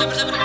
sabar 0.00 0.16
sabar. 0.16 0.40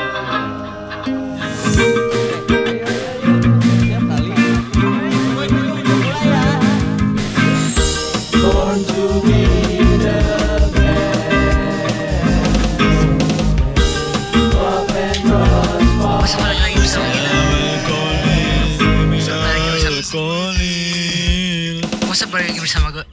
Masa 22.06 22.28
balik 22.32 22.48
lagi 22.48 22.60
bersama 22.60 22.92
gue? 22.92 23.06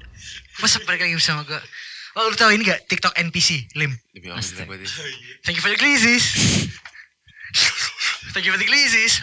Masa 0.58 0.78
balik 0.86 1.00
lagi 1.06 1.14
bersama 1.14 1.42
gue? 1.46 1.81
Oh 2.12 2.28
lu 2.28 2.36
tau 2.36 2.52
ini 2.52 2.60
gak? 2.60 2.84
TikTok 2.92 3.16
NPC, 3.16 3.72
Lim 3.72 3.96
Demi 4.12 4.28
Allah. 4.28 4.44
Thank 4.44 5.56
you 5.56 5.62
for 5.64 5.72
the 5.72 5.80
glizzies 5.80 6.24
Thank 8.36 8.44
you 8.44 8.52
for 8.52 8.60
the 8.60 8.68
glizzies 8.68 9.16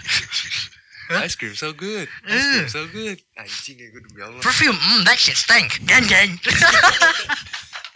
Ice 1.09 1.33
cream 1.33 1.57
so 1.57 1.73
good. 1.73 2.05
Ice 2.29 2.45
cream 2.45 2.69
so 2.69 2.85
good. 2.93 3.17
Anjing 3.33 3.81
ya 3.81 3.89
gue 3.89 4.01
demi 4.05 4.21
Allah. 4.21 4.41
Perfume, 4.45 4.77
mm, 4.77 5.01
that 5.09 5.17
shit 5.17 5.33
stank 5.33 5.81
Gang 5.89 6.05
gang 6.05 6.37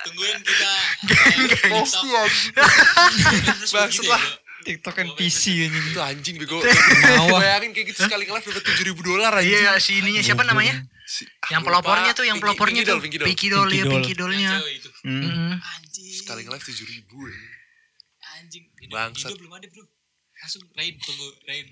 Tungguin 0.03 0.39
kita. 0.43 0.71
Pasti 1.71 2.07
anjing. 2.11 2.53
Bangsat 3.71 4.05
lah. 4.09 4.23
TikTok 4.63 4.95
NPC 4.99 5.43
anjing. 5.67 5.85
Itu 5.95 6.01
anjing 6.03 6.35
bego. 6.39 6.59
Bayangin 7.39 7.71
kayak 7.71 7.87
gitu 7.93 7.99
sekali 8.07 8.27
nge-live 8.27 8.45
dapat 8.51 8.63
7000 8.67 8.99
dolar 8.99 9.31
anjing. 9.39 9.63
Iya 9.63 9.79
si 9.79 10.03
ininya 10.03 10.19
siapa 10.19 10.43
namanya? 10.43 10.83
Si- 11.05 11.27
Yang 11.49 11.53
ah, 11.53 11.59
lupa. 11.59 11.67
pelopornya 11.69 12.11
tuh, 12.13 12.25
yang 12.25 12.39
pelopornya 12.39 12.73
Pinky 12.75 12.83
tuh 12.83 12.93
Doll, 12.93 13.01
Pinky 13.03 13.17
Doll. 13.17 13.27
Pinky 13.27 13.47
Doll, 13.49 13.67
ya 13.67 13.83
Pinky 13.83 13.83
Doll. 13.83 13.93
Pinky 13.93 14.13
Dollnya. 14.15 14.53
Hmm. 15.03 15.19
Mm. 15.19 15.53
Anjing. 15.59 16.13
Sekali 16.15 16.41
nge-live 16.43 16.63
7000 16.63 17.03
anjing. 17.03 17.35
Anjing. 18.33 18.63
Ini 18.77 18.87
Bangsat. 18.89 19.29
Belum 19.35 19.51
ada 19.51 19.67
bro. 19.67 19.83
Langsung 20.33 20.63
Rain 20.73 20.93
tunggu 20.97 21.27
Rain. 21.43 21.67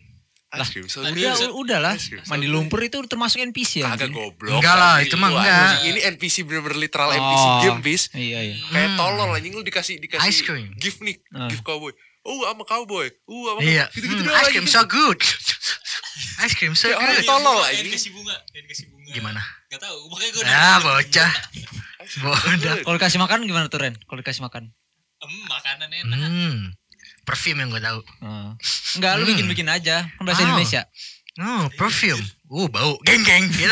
Cream 0.52 0.84
so 0.86 1.00
Udah, 1.00 1.16
good. 1.16 1.24
Udah, 1.32 1.50
udah 1.56 1.80
lah. 1.82 1.96
Mandi 2.28 2.44
lumpur 2.46 2.84
itu 2.84 3.00
termasuk 3.08 3.40
NPC 3.42 3.88
ya. 3.88 3.96
Kagak 3.96 4.12
goblok. 4.12 4.52
Enggak 4.52 4.76
lah, 4.76 5.00
anjing. 5.00 5.08
itu 5.08 5.16
mah 5.16 5.30
enggak. 5.32 5.48
anjing. 5.48 5.88
Ini 5.88 6.00
NPC 6.12 6.36
bener-bener 6.44 6.76
literal 6.78 7.08
NPC 7.10 7.46
Oh. 7.48 7.60
game 7.62 7.80
bis. 7.80 8.12
Iya 8.12 8.40
iya. 8.44 8.56
Kayak 8.68 8.90
Hmm. 8.90 9.00
tolol 9.00 9.32
anjing 9.32 9.56
lu 9.56 9.64
dikasih 9.64 9.96
dikasih 9.98 10.28
Ice 10.28 10.44
cream. 10.44 10.76
gift 10.76 11.00
nih, 11.00 11.16
Ah. 11.32 11.48
gift 11.48 11.64
cowboy. 11.64 11.96
Oh, 12.22 12.44
sama 12.44 12.64
cowboy. 12.64 13.08
Uh, 13.26 13.44
sama 13.48 13.60
Iya 13.64 13.88
gitu-gitu 13.90 14.12
Hmm, 14.18 14.28
doang 14.28 14.38
Ice 14.38 14.52
cream 14.52 14.68
anjing. 14.68 14.76
so 14.76 14.84
good 14.86 15.20
Ice 16.42 16.54
cream 16.54 16.74
Kayak 16.74 16.98
orang 16.98 17.16
tolol 17.24 17.60
Yang 17.62 17.72
anjing. 17.72 17.94
kasih 17.94 18.12
bunga. 18.12 18.36
Yang 18.52 18.66
kasih 18.70 18.86
bunga. 18.88 19.12
Gimana? 19.12 19.42
Gak 19.68 19.80
tau. 19.80 19.98
Makanya 20.08 20.32
gue 20.32 20.44
Ah 20.46 20.78
bocah 20.80 21.32
Bodoh 22.18 22.58
good. 22.58 22.84
Kalau 22.84 22.96
dikasih 22.98 23.20
makan 23.20 23.38
gimana 23.46 23.66
tuh 23.68 23.80
Ren? 23.80 23.96
Kalau 23.96 24.20
dikasih 24.20 24.42
makan? 24.42 24.74
Em, 25.22 25.34
makanan 25.46 25.88
enak. 25.88 26.18
Hmm 26.18 26.58
Perfume 27.22 27.62
yang 27.62 27.70
gue 27.70 27.80
tahu 27.80 28.00
Oh. 28.20 28.52
Enggak, 28.98 29.12
lu 29.16 29.24
Hmm. 29.24 29.32
bikin-bikin 29.32 29.68
aja. 29.68 30.04
Kan 30.10 30.24
bahasa 30.26 30.42
Oh. 30.42 30.48
Indonesia. 30.50 30.82
Oh 31.40 31.64
perfume 31.72 32.20
Uh 32.46 32.68
bau 32.68 33.00
Geng 33.02 33.24
geng 33.24 33.48
gitu 33.48 33.72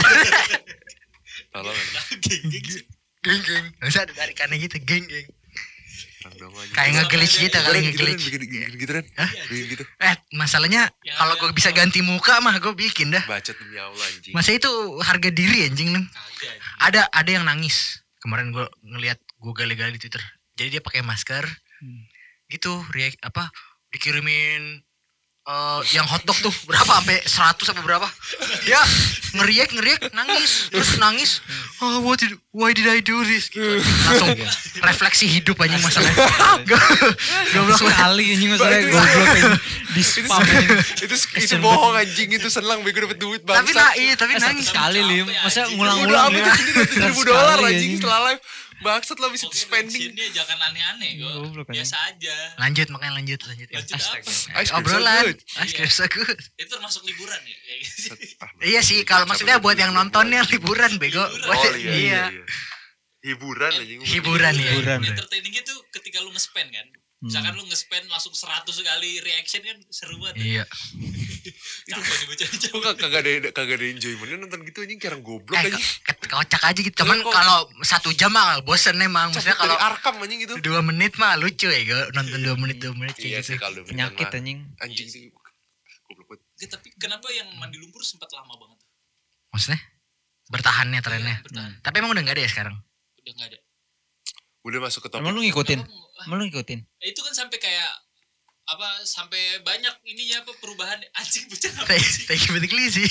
anjing. 1.52 2.44
Geng-geng. 2.48 2.86
Geng 3.20 3.42
geng 3.42 3.66
Gak 3.76 3.90
usah 3.90 4.02
ada 4.06 4.14
tarikannya 4.14 4.58
gitu 4.60 4.80
Geng 4.80 5.04
geng. 5.04 5.28
Kayak 6.70 6.90
nge-glitch 6.98 7.36
gitu 7.38 7.48
Gitu, 7.50 7.60
kali 7.60 7.80
gitu, 7.80 7.88
nge-glitch 7.96 8.24
bikin 8.26 8.42
gitu 8.76 8.92
kan? 8.92 9.06
Bikin 9.48 9.66
gitu. 9.72 9.84
Eh 9.98 10.16
masalahnya 10.34 10.92
Ya, 11.02 11.16
Kalau 11.16 11.34
ya. 11.34 11.40
gue 11.40 11.50
bisa 11.52 11.70
ganti 11.70 12.00
muka 12.02 12.40
mah 12.40 12.60
Gue 12.60 12.74
bikin 12.74 13.10
dah 13.10 13.24
Bacot 13.24 13.56
demi 13.56 13.76
Allah 13.76 14.04
anjing. 14.06 14.34
Masa 14.34 14.52
itu 14.52 14.68
harga 15.00 15.30
diri 15.30 15.64
anjing 15.66 15.96
anjing. 15.96 16.06
Ada 16.80 17.08
ada 17.10 17.30
yang 17.30 17.44
nangis 17.44 18.04
Kemarin 18.20 18.52
gue 18.52 18.64
ngeliat 18.86 19.16
Gue 19.36 19.54
gali-gali 19.54 19.96
di 19.96 20.02
Twitter 20.02 20.20
Jadi 20.54 20.76
dia 20.76 20.82
pakai 20.82 21.02
masker 21.02 21.48
Hmm. 21.80 22.04
Gitu 22.46 22.84
react 22.92 23.16
apa 23.22 23.48
Dikirimin 23.90 24.84
eh 25.50 25.82
yang 25.92 26.06
hotdog 26.06 26.38
tuh 26.40 26.54
berapa 26.70 26.86
sampai 26.94 27.18
100 27.26 27.58
sampai 27.66 27.82
berapa 27.82 28.06
ya 28.64 28.78
ngeriak 29.34 29.74
ngeriak 29.74 30.02
nangis 30.14 30.70
terus 30.70 31.02
nangis 31.02 31.42
oh 31.82 32.06
what 32.06 32.22
did 32.22 32.38
why 32.54 32.70
did 32.70 32.86
I 32.86 33.02
do 33.02 33.26
this 33.26 33.50
gitu 33.50 33.82
langsung 34.06 34.30
refleksi 34.80 35.26
hidup 35.26 35.58
aja 35.58 35.74
masalahnya 35.82 36.22
goblok 37.50 37.82
Sekali 37.82 38.24
anjing 38.30 38.50
masalahnya 38.54 38.86
goblok 38.88 39.26
anjing. 39.26 39.54
Di 39.90 40.02
spam 40.06 40.38
anjing. 40.38 40.70
itu 41.02 41.16
itu 41.18 41.56
bohong 41.58 41.96
anjing 41.98 42.30
itu 42.30 42.48
senang 42.48 42.86
bego 42.86 43.02
dapet 43.02 43.18
duit 43.18 43.42
bangsa. 43.42 43.58
tapi 43.66 43.72
nah 43.74 43.92
iya 43.98 44.14
tapi 44.14 44.32
Eh, 44.32 44.42
nangis 44.42 44.70
sekali 44.70 45.02
lim. 45.02 45.26
Masa. 45.26 45.66
Udah 45.66 45.74
ngulang-ngulang 45.74 46.30
ya. 46.30 46.46
itu 46.54 46.72
duit 46.72 46.92
ribu 46.94 47.22
Sekali, 47.22 47.30
dolar 47.34 47.58
anjing 47.58 47.74
anjing. 47.74 47.92
setelah 47.98 48.20
live. 48.30 48.42
Bangsat 48.80 49.18
lah 49.18 49.28
bisa 49.28 49.46
spending. 49.50 50.16
bensinnya 50.16 50.28
jangan 50.32 50.58
aneh-aneh 50.72 51.20
anjing. 51.20 51.52
Biasa 51.68 51.96
aja. 52.08 52.36
lanjut 52.58 52.88
makanya 52.90 53.14
lanjut 53.20 53.40
lanjut 53.44 53.68
Lanjut 53.70 53.96
Astaga. 53.96 54.32
apa? 54.56 54.78
Obrolan 54.80 55.26
ice 55.36 55.74
cream 55.74 55.90
so 55.90 56.06
good 56.08 56.38
Itu 56.56 56.72
termasuk 56.72 57.04
liburan 57.04 57.42
ya 57.44 57.58
gitu. 57.80 58.16
Ah, 58.40 58.50
iya 58.62 58.80
sih 58.80 59.04
kalau 59.04 59.24
maksudnya 59.24 59.60
buat 59.60 59.76
yang 59.76 59.92
nontonnya 59.92 60.44
liburan 60.48 60.96
bego 60.96 61.22
Oh 61.22 61.64
iya, 61.76 61.92
iya, 61.92 61.92
iya. 61.92 62.44
Hiburan 63.20 63.72
anjing. 63.76 64.00
hiburan 64.00 64.54
ya 64.56 64.72
Hiburan. 64.72 65.00
Entertainingnya 65.04 65.64
tuh 65.64 65.76
ketika 65.92 66.24
lu 66.24 66.32
nge-spend 66.32 66.72
kan. 66.72 66.88
Misalkan 67.20 67.52
lu 67.52 67.68
nge-spend 67.68 68.08
langsung 68.08 68.32
100 68.32 68.64
kali 68.64 69.20
reaction 69.20 69.60
kan 69.60 69.76
seru 69.92 70.16
banget. 70.18 70.40
iya 70.40 70.64
Capek 71.42 72.14
nih 72.14 72.26
bocah 72.26 72.48
kagak 72.96 73.20
ada 73.20 73.30
kagak 73.52 73.76
ada 73.76 73.86
enjoymentnya 73.88 74.38
nonton 74.38 74.60
gitu 74.64 74.80
anjing 74.80 74.98
kayak 74.98 75.12
orang 75.12 75.24
goblok 75.24 75.56
eh 75.56 75.72
ke- 75.72 76.28
kocak 76.28 76.62
aja 76.62 76.80
gitu 76.80 76.96
cuman 76.98 77.20
kalau 77.22 77.58
satu 77.82 78.10
jam 78.12 78.30
mah 78.30 78.62
bosen 78.62 78.96
emang 78.98 79.30
maksudnya 79.30 79.56
kalau 79.56 79.76
Arkam 79.76 80.18
anjing 80.18 80.40
gitu. 80.42 80.54
dua 80.60 80.80
menit 80.80 81.16
mah 81.16 81.36
lucu 81.36 81.66
ya 81.66 81.80
gue 81.80 82.02
nonton 82.12 82.40
dua 82.40 82.56
menit 82.56 82.78
dua 82.78 82.94
menit 82.94 83.16
Iya 83.16 83.40
kayak 83.40 83.42
sih 83.42 83.54
gitu 83.54 83.62
kalau 83.62 83.74
dua 83.74 83.84
menit 83.84 83.94
Penyakit 83.96 84.28
anjing. 84.32 84.60
Anjing 84.78 85.08
sih. 85.08 85.22
Goblok 86.04 86.28
banget. 86.28 86.42
Ya, 86.58 86.68
tapi 86.70 86.88
kenapa 86.94 87.28
yang 87.30 87.48
mandi 87.56 87.78
lumpur 87.78 88.02
sempat 88.02 88.30
lama 88.32 88.54
banget? 88.54 88.80
maksudnya 89.50 89.82
bertahannya 90.48 91.00
trennya 91.00 91.36
Iya, 91.36 91.44
bertahan. 91.44 91.72
tapi 91.80 91.96
emang 91.98 92.12
udah 92.12 92.22
nggak 92.22 92.36
ada 92.36 92.44
ya 92.44 92.50
sekarang 92.50 92.76
Udah 93.18 93.32
gak 93.36 93.48
ada. 93.48 93.60
Udah 94.62 94.80
masuk 94.80 95.02
ke 95.02 95.10
topik. 95.10 95.22
Emang 95.22 95.34
lu 95.34 95.42
ngikutin? 95.42 95.80
Emang 96.22 96.36
lu 96.36 96.46
ngikutin? 96.46 96.80
Eh, 97.00 97.08
itu 97.10 97.22
kan 97.22 97.32
sampai 97.32 97.58
kayak 97.58 97.90
apa 98.70 99.02
sampai 99.02 99.40
banyak 99.62 99.92
ininya 100.06 100.46
apa 100.46 100.52
perubahan. 100.58 101.02
Anjing 101.20 101.50
bocah 101.50 101.72
apa 101.74 101.90
thank, 101.90 102.06
sih? 102.06 102.26
thank 102.30 102.42
you 102.46 102.54
for 102.54 102.62
the 102.62 102.70
glizzy 102.70 103.10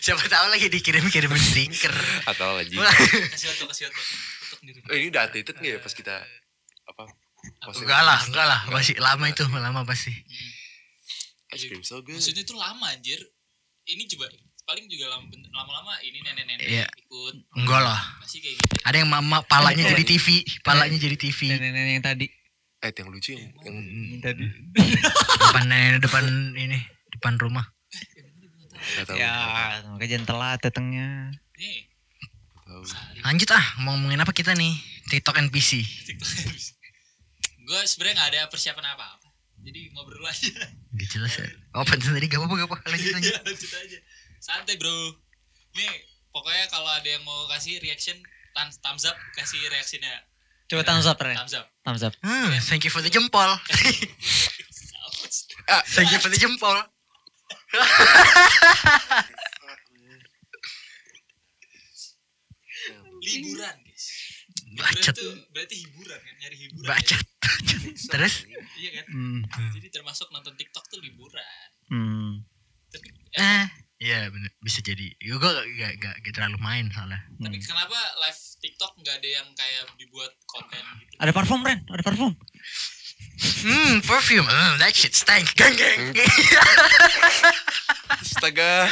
siapa 0.00 0.24
tahu 0.24 0.46
lagi 0.48 0.72
dikirim 0.72 1.04
kirimin 1.06 1.36
stiker. 1.36 1.92
Atau 2.24 2.56
anjing. 2.56 2.80
kasih 2.80 3.52
foto 3.54 3.68
kasih 3.68 3.92
foto 3.92 4.02
Eh, 4.90 4.96
ini 5.00 5.08
udah 5.08 5.24
updated 5.28 5.56
nggak 5.56 5.72
ya 5.72 5.80
pas 5.80 5.92
kita 5.92 6.14
apa? 6.84 7.04
posting? 7.64 7.88
enggak 7.88 8.00
lah 8.02 8.20
enggak 8.24 8.46
lah. 8.48 8.60
Masih 8.68 8.96
lama 8.98 9.24
itu 9.24 9.42
lama 9.46 9.80
pasti. 9.84 10.12
Ice 11.50 11.64
cream 11.66 11.82
so 11.82 12.00
good. 12.00 12.16
maksudnya 12.16 12.44
itu 12.44 12.54
lama 12.56 12.86
anjir. 12.88 13.20
Ini 13.84 14.04
coba 14.16 14.28
paling 14.64 14.86
juga 14.86 15.10
lama 15.10 15.26
lama-lama 15.50 15.92
ini 16.00 16.18
nenek-nenek 16.22 16.64
Iya. 16.64 16.86
ikut. 16.86 17.34
Enggak 17.56 17.80
lah. 17.82 18.00
Masih 18.22 18.38
kayak 18.40 18.54
gitu. 18.60 18.74
Ada 18.84 18.96
yang 19.02 19.10
mama 19.10 19.42
palanya 19.44 19.82
jadi 19.82 20.04
TV 20.06 20.26
palanya 20.60 20.96
jadi 20.96 21.16
TV 21.16 21.38
Nenek-nenek 21.52 21.92
yang 22.00 22.04
tadi. 22.04 22.26
Eh, 22.80 22.90
yang 22.96 23.08
lucu 23.12 23.36
yang, 23.36 23.52
yang 23.60 23.76
Yang 23.76 24.20
tadi. 24.24 24.44
depan 25.36 25.64
nenek 25.68 26.00
depan 26.00 26.24
ini 26.56 26.78
depan 27.12 27.36
rumah. 27.36 27.66
Tahu. 29.04 29.16
Ya, 29.20 29.84
makanya 29.92 30.16
jangan 30.16 30.26
telat 30.26 30.58
datangnya. 30.64 31.08
nih. 31.60 31.84
Nggak 32.64 32.64
tahu. 32.64 32.82
lanjut 33.20 33.48
ah 33.52 33.66
mau 33.84 33.92
ngomongin 33.92 34.24
apa 34.24 34.32
kita 34.32 34.56
nih? 34.56 34.72
TikTok 35.12 35.42
NPC 35.42 35.84
gue 37.70 37.80
sebenarnya 37.86 38.14
nggak 38.18 38.30
ada 38.34 38.40
persiapan 38.50 38.98
apa-apa. 38.98 39.28
Jadi 39.62 39.94
ngobrol 39.94 40.26
aja. 40.26 40.50
Gak 40.90 41.06
jelas 41.06 41.32
ya. 41.38 41.46
Oh 41.70 41.86
pantas 41.86 42.10
tadi 42.10 42.26
gak 42.26 42.42
apa-apa 42.42 42.54
gak 42.58 42.68
apa 42.72 42.76
lanjut 42.90 43.10
lanjut. 43.14 43.32
lanjut 43.46 43.70
aja. 43.78 43.98
Santai 44.42 44.74
bro. 44.74 45.14
Nih 45.78 45.92
pokoknya 46.34 46.66
kalau 46.66 46.90
ada 46.90 47.06
yang 47.06 47.22
mau 47.22 47.46
kasih 47.46 47.78
reaction 47.78 48.18
thumbs 48.82 49.06
up 49.06 49.14
kasih 49.38 49.62
reaksinya 49.70 50.10
Coba 50.70 50.82
thumbs 50.86 51.06
up, 51.06 51.20
Ren. 51.20 51.34
thumbs 51.36 51.54
up 51.54 51.66
Thumbs 51.84 52.02
up. 52.04 52.12
Hmm, 52.22 52.52
thank 52.62 52.84
you 52.84 52.90
for 52.90 53.02
the 53.02 53.10
jempol 53.10 53.42
Ah, 55.68 55.82
thank 55.86 56.10
you 56.12 56.18
for 56.18 56.28
the 56.30 56.36
jempol 56.36 56.82
liburan 63.20 63.76
guys 63.84 64.06
Bacot. 64.70 65.12
tuh 65.14 65.34
berarti 65.52 65.74
hiburan 65.76 66.16
kan 66.16 66.34
nyari 66.40 66.56
hiburan 66.56 66.86
bacot 66.88 67.24
terus 68.14 68.46
ya. 68.46 68.58
iya 68.78 68.90
kan 69.02 69.06
Hmm. 69.10 69.40
jadi 69.74 69.88
termasuk 69.90 70.30
nonton 70.30 70.54
TikTok 70.56 70.84
tuh 70.88 71.00
liburan 71.02 71.68
Hmm. 71.90 72.46
tapi 72.88 73.10
eh 73.34 73.66
Iya 74.00 74.32
bener 74.32 74.48
bisa 74.64 74.80
jadi 74.80 75.12
Gue 75.20 75.36
gak, 75.36 75.60
gak, 75.76 75.92
gak, 76.00 76.14
gak 76.24 76.32
terlalu 76.32 76.56
main 76.56 76.88
soalnya 76.88 77.20
tapi 77.36 77.60
kenapa 77.60 77.98
live 78.24 78.40
TikTok 78.60 78.92
nggak 78.96 79.16
ada 79.20 79.28
yang 79.28 79.48
kayak 79.52 79.84
dibuat 79.96 80.32
konten 80.44 80.80
gitu 81.00 81.16
Ada 81.20 81.32
parfum, 81.32 81.60
Ren. 81.60 81.84
Ada 81.84 82.00
parfum. 82.00 82.32
Hmm 83.40 84.00
perfume 84.00 84.44
Hmm, 84.44 84.76
That 84.76 84.92
shit 84.92 85.12
stank 85.12 85.52
Geng 85.52 85.76
geng 85.76 86.16
Astaga. 88.10 88.88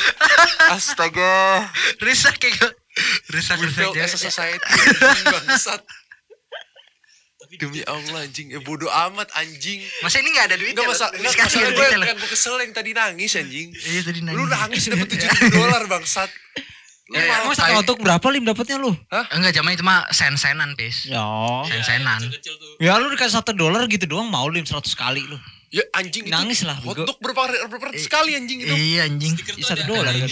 Astaga. 0.73 1.69
Rusak 2.01 2.37
kayak 2.41 2.57
gue 2.61 2.73
Rusak 3.33 3.57
We 3.61 3.69
rusak 3.69 3.77
failed 3.77 3.97
as 3.97 4.13
a 4.13 4.21
society. 4.21 4.75
Bangsat. 5.25 5.83
Tapi 7.49 7.57
Demi 7.57 7.81
Allah 7.89 8.21
anjing. 8.21 8.53
Eh 8.53 8.61
bodoh 8.61 8.93
amat 8.93 9.33
anjing. 9.33 9.81
Masa 10.05 10.21
ini 10.21 10.37
gak 10.37 10.53
ada 10.53 10.57
masa 10.85 11.09
enggak 11.09 11.33
Dikasih 11.33 11.41
masalah 11.41 11.65
gue 11.65 11.81
duitnya 11.81 11.97
loh. 11.97 12.07
yang 12.07 12.19
gue 12.21 12.29
kesel 12.29 12.55
yang 12.61 12.73
tadi 12.77 12.91
nangis 12.93 13.33
anjing. 13.35 13.69
Iya 13.73 14.01
tadi 14.05 14.19
nangis. 14.21 14.37
Lu 14.37 14.45
nangis 14.45 14.83
dapat 14.85 15.09
70 15.09 15.57
dolar 15.57 15.83
bangsat. 15.89 16.29
Lu 17.09 17.17
Eh, 17.17 17.25
malah 17.25 17.41
Emang 17.41 17.57
satu 17.57 17.73
hotdog 17.73 17.99
berapa 18.05 18.27
lim 18.29 18.45
dapatnya 18.45 18.77
lu? 18.77 18.93
Enggak 19.33 19.57
zaman 19.57 19.73
itu 19.73 19.81
mah 19.81 20.05
sen-senan, 20.13 20.77
Pis. 20.77 21.09
Ya. 21.09 21.25
Iya, 21.65 21.81
sen-senan. 21.81 22.21
tuh. 22.21 22.77
Ya 22.85 23.01
lu 23.01 23.09
dikasih 23.09 23.41
satu 23.41 23.57
dolar 23.57 23.89
gitu 23.89 24.05
doang 24.05 24.29
mau 24.29 24.45
lim 24.45 24.69
100 24.69 24.85
kali 24.93 25.25
lu. 25.25 25.41
Ya 25.73 25.89
anjing 25.97 26.29
itu 26.29 26.33
Nangis 26.33 26.69
lah. 26.69 26.77
Hotdog 26.77 27.17
berapa 27.17 27.49
berapa 27.65 27.85
ratus 27.89 28.13
kali 28.13 28.37
anjing 28.37 28.61
itu. 28.61 28.73
Iya 28.73 29.09
anjing. 29.09 29.33
Stiker 29.33 29.57
tuh 29.57 29.65
Satu 29.65 29.85
dolar, 29.89 30.13
kan? 30.13 30.29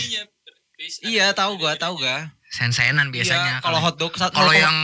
Iya 1.00 1.32
tahu 1.32 1.56
gua 1.56 1.72
tahu 1.80 1.96
gak. 1.96 2.28
Sen-senan 2.52 3.08
biasanya. 3.08 3.56
Iya, 3.56 3.64
kalau 3.64 3.80
hotdog 3.80 4.12
satu 4.12 4.36
kalau 4.36 4.52
yang 4.52 4.76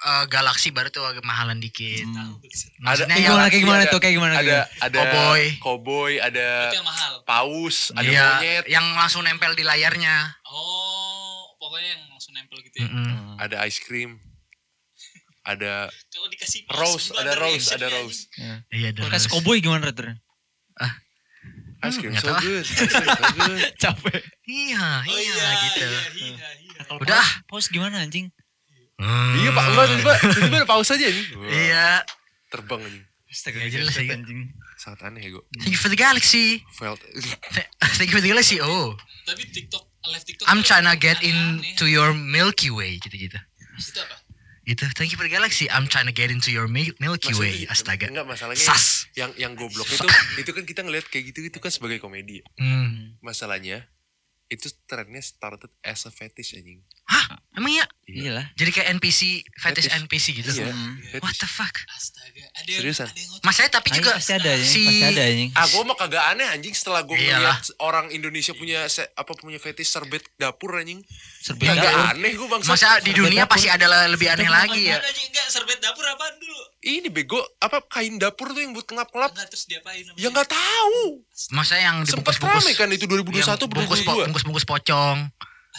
eh, 0.00 0.24
Galaxy 0.26 0.68
baru 0.68 0.88
tuh 0.88 1.02
agak 1.02 1.22
mahalan 1.22 1.56
dikit. 1.56 2.06
Pis. 2.38 2.70
Maksudnya 2.78 3.14
kayak 3.14 3.18
yang 3.18 3.34
gimana 3.34 3.46
kayak 3.48 3.62
gimana 3.62 3.82
ada- 3.82 3.90
tuh 3.90 3.98
kayak 3.98 4.14
gimana? 4.14 4.34
Ada 4.34 4.58
ada 4.78 4.98
Cowboy. 5.00 5.42
cowboy, 5.58 6.12
ada 6.18 6.46
Itu 6.66 6.76
yang 6.76 6.86
mahal. 6.86 7.12
paus, 7.22 7.76
ada 7.90 8.04
iya, 8.04 8.26
monyet, 8.36 8.64
yang 8.66 8.86
langsung 8.94 9.22
nempel 9.22 9.52
di 9.52 9.62
layarnya. 9.62 10.16
Oh, 10.44 11.50
pokoknya 11.56 11.88
yang 11.92 12.02
langsung 12.08 12.32
nempel 12.32 12.58
gitu 12.60 12.76
ya. 12.78 12.86
Mm-mm. 12.86 13.36
ada 13.36 13.56
ice 13.64 13.80
cream. 13.80 14.18
Ada 15.42 15.88
Kalau 15.88 16.28
dikasih 16.28 16.60
mouse 16.68 16.76
rose, 16.76 17.06
ada 17.16 17.32
rose, 17.34 17.66
ada 17.70 17.86
dia, 17.86 17.96
rose. 17.96 18.20
Iya, 18.68 18.92
Kalau 18.92 19.08
terus. 19.08 19.12
kasih 19.16 19.28
cowboy 19.32 19.58
gimana 19.58 19.88
tuh? 19.90 20.12
Ice 21.80 21.94
cream 21.96 22.10
nggak 22.10 22.20
so 22.20 22.34
good. 22.36 22.60
Ice 22.60 22.74
cream 22.90 23.06
so 23.06 23.26
good. 23.38 23.60
Capek. 23.78 24.20
Iya. 24.44 24.86
Oh 25.00 25.16
iya, 25.16 25.46
gitu. 25.62 25.86
Iya, 25.86 26.00
iya, 26.12 26.48
iya. 26.60 26.80
Kalau 26.84 26.98
Udah. 27.00 27.26
paus 27.46 27.66
gimana 27.66 28.02
anjing? 28.02 28.28
Iya 28.98 29.50
pak, 29.52 29.64
enggak 29.64 29.86
tiba 29.94 30.12
tiba 30.42 30.56
ada 30.58 30.66
paus 30.66 30.90
aja 30.90 31.06
nih. 31.06 31.24
Iya. 31.46 32.02
Terbang 32.50 32.82
anjing. 32.82 33.04
Astaga, 33.28 33.60
Nggak 33.60 33.70
jelas 33.70 33.94
ya, 33.94 34.16
anjing. 34.16 34.40
Sangat 34.74 35.00
aneh 35.04 35.20
ya 35.20 35.30
gue. 35.30 35.44
Thank 35.60 35.72
you 35.72 35.80
for 35.80 35.86
the 35.86 35.96
galaxy. 35.96 36.64
Felt. 36.72 36.98
Thank 37.94 38.08
you 38.08 38.16
for 38.16 38.24
the 38.24 38.32
galaxy. 38.32 38.56
Oh, 38.58 38.96
Tapi 39.22 39.44
TikTok, 39.46 39.84
live 40.08 40.24
TikTok. 40.24 40.48
I'm 40.48 40.64
trying 40.64 40.82
to 40.84 40.96
get 40.96 41.20
into 41.20 41.86
your 41.86 42.10
Milky 42.10 42.72
Way 42.72 42.96
gitu-gitu. 42.98 43.36
Itu 43.76 44.00
apa? 44.00 44.16
Itu 44.64 44.84
thank 44.96 45.12
you 45.12 45.18
for 45.20 45.24
the 45.24 45.32
galaxy. 45.32 45.68
I'm 45.68 45.86
trying 45.86 46.04
to 46.04 46.12
get 46.12 46.28
into 46.28 46.48
your 46.48 46.66
Mil- 46.66 46.96
Milky 46.98 47.32
Way. 47.32 47.68
Maksudnya- 47.68 47.70
Astaga. 47.70 48.06
Enggak 48.08 48.26
masalahnya 48.26 48.64
Sas. 48.64 49.06
yang 49.12 49.30
yang 49.36 49.52
goblok 49.52 49.86
itu 49.86 50.08
itu 50.38 50.50
kan 50.50 50.64
kita 50.64 50.80
ngelihat 50.82 51.06
kayak 51.06 51.30
gitu 51.30 51.44
itu 51.44 51.58
kan 51.58 51.68
sebagai 51.68 52.00
komedi. 52.00 52.40
Hmm. 52.56 53.16
Masalahnya 53.20 53.86
itu 54.48 54.68
trennya 54.84 55.20
started 55.20 55.68
as 55.80 56.04
a 56.04 56.10
fetish 56.10 56.56
anjing. 56.56 56.80
Hah? 57.08 57.24
Emang 57.52 57.72
iya? 57.72 57.84
Iya 58.04 58.30
lah. 58.32 58.46
Jadi 58.54 58.70
kayak 58.70 58.88
NPC, 58.94 59.20
fetish 59.52 59.88
Fetish. 59.88 59.98
NPC 59.98 60.26
gitu. 60.36 60.50
Iya. 60.54 60.70
Hmm. 60.70 60.94
What 61.18 61.34
the 61.34 61.48
fuck? 61.48 61.74
Astaga. 61.90 62.44
Ada 62.54 62.68
yang, 62.68 62.80
Seriusan? 62.80 63.06
ada 63.06 63.18
yang 63.18 63.30
ngocok. 63.34 63.68
Tapi 63.68 63.88
juga 63.90 64.10
pasti 64.14 64.32
ada 64.32 64.50
anjing, 64.50 64.70
si- 64.70 64.84
pasti 64.86 65.04
ada 65.08 65.22
anjing. 65.24 65.50
Ah, 65.52 65.66
gue 65.66 65.82
mah 65.82 65.96
kagak 65.96 66.24
aneh 66.28 66.46
anjing 66.46 66.70
setelah 66.70 67.02
gue 67.02 67.16
Iyalah. 67.16 67.58
ngeliat 67.58 67.80
orang 67.80 68.06
Indonesia 68.10 68.52
punya 68.52 68.86
se- 68.86 69.10
apa 69.10 69.32
punya 69.34 69.58
fetish 69.58 69.88
serbet 69.88 70.22
dapur 70.36 70.76
anjing. 70.76 71.00
Serbet 71.40 71.66
Kagak 71.66 71.82
dapur. 71.82 72.06
aneh 72.12 72.32
gue 72.32 72.48
bangsa. 72.48 72.68
Masa 72.70 72.88
di 73.00 73.12
dunia 73.12 73.44
pasti 73.44 73.66
ada 73.66 73.86
lebih 74.06 74.28
aneh 74.28 74.46
lagi 74.46 74.82
ya. 74.86 74.96
Apaan 74.96 75.08
aja, 75.08 75.22
enggak, 75.24 75.46
serbet 75.48 75.78
dapur 75.80 76.04
apaan 76.04 76.34
dulu? 76.38 76.60
Ini 76.80 77.08
bego 77.08 77.40
apa 77.58 77.82
kain 77.84 78.16
dapur 78.16 78.48
tuh 78.48 78.60
yang 78.60 78.70
buat 78.70 78.86
ngelap-ngelap? 78.86 79.32
Enggak, 79.32 79.48
terus 79.48 79.66
diapain? 79.66 80.04
namanya? 80.04 80.14
Ya 80.16 80.28
nggak 80.30 80.48
tahu. 80.48 81.00
Masa 81.50 81.74
yang 81.76 81.96
Sempat 82.02 82.38
dibungkus-bungkus. 82.38 82.62
rame 82.62 82.72
kan 82.76 82.88
itu 82.88 83.04
2021 83.04 83.34
yang 83.34 83.74
bungkus, 83.74 84.00
po- 84.00 84.14
2022. 84.14 84.26
bungkus-bungkus 84.26 84.64
pocong. 84.64 85.18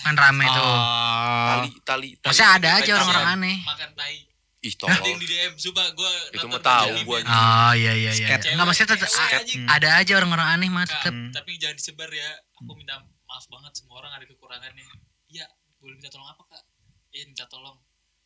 Kan 0.04 0.16
rame 0.16 0.46
tuh. 0.48 0.63
Ah. 0.63 1.60
Tali 1.60 1.72
tali. 1.84 2.10
tali. 2.18 2.28
Maksudnya 2.30 2.51
ada 2.56 2.69
aja 2.80 2.92
orang-orang 3.00 3.25
aneh. 3.38 3.57
Makan 3.66 3.90
tai. 3.96 4.18
Ih 4.60 4.75
Ada 4.75 4.92
yang 4.92 5.00
tolong. 5.00 5.19
di 5.24 5.28
DM, 5.31 5.54
sumpah 5.56 5.88
gue 5.96 6.12
Itu 6.36 6.48
mah 6.51 6.60
tahu 6.60 6.92
gua. 7.07 7.24
Oh 7.24 7.72
iya 7.80 7.96
iya 7.96 8.12
iya. 8.12 8.36
Enggak 8.44 8.68
maksudnya 8.68 9.00
tetap 9.00 9.07
ada 9.72 9.90
aja 10.04 10.12
orang-orang 10.19 10.48
aneh 10.60 10.68
mah 10.68 10.84
tetap. 10.84 11.16
Tapi 11.16 11.56
jangan 11.56 11.80
disebar 11.80 12.12
ya. 12.12 12.28
Aku 12.60 12.75
minta 12.75 13.00
maaf 13.24 13.48
banget 13.48 13.72
semua 13.80 14.04
orang 14.04 14.12
ada 14.19 14.28
kekurangannya. 14.28 14.84
Iya, 15.31 15.48
boleh 15.80 15.96
minta 15.96 16.12
tolong 16.12 16.28
apa 16.28 16.44
kak? 16.44 16.63
Iya 17.16 17.24
minta 17.31 17.48
tolong. 17.48 17.80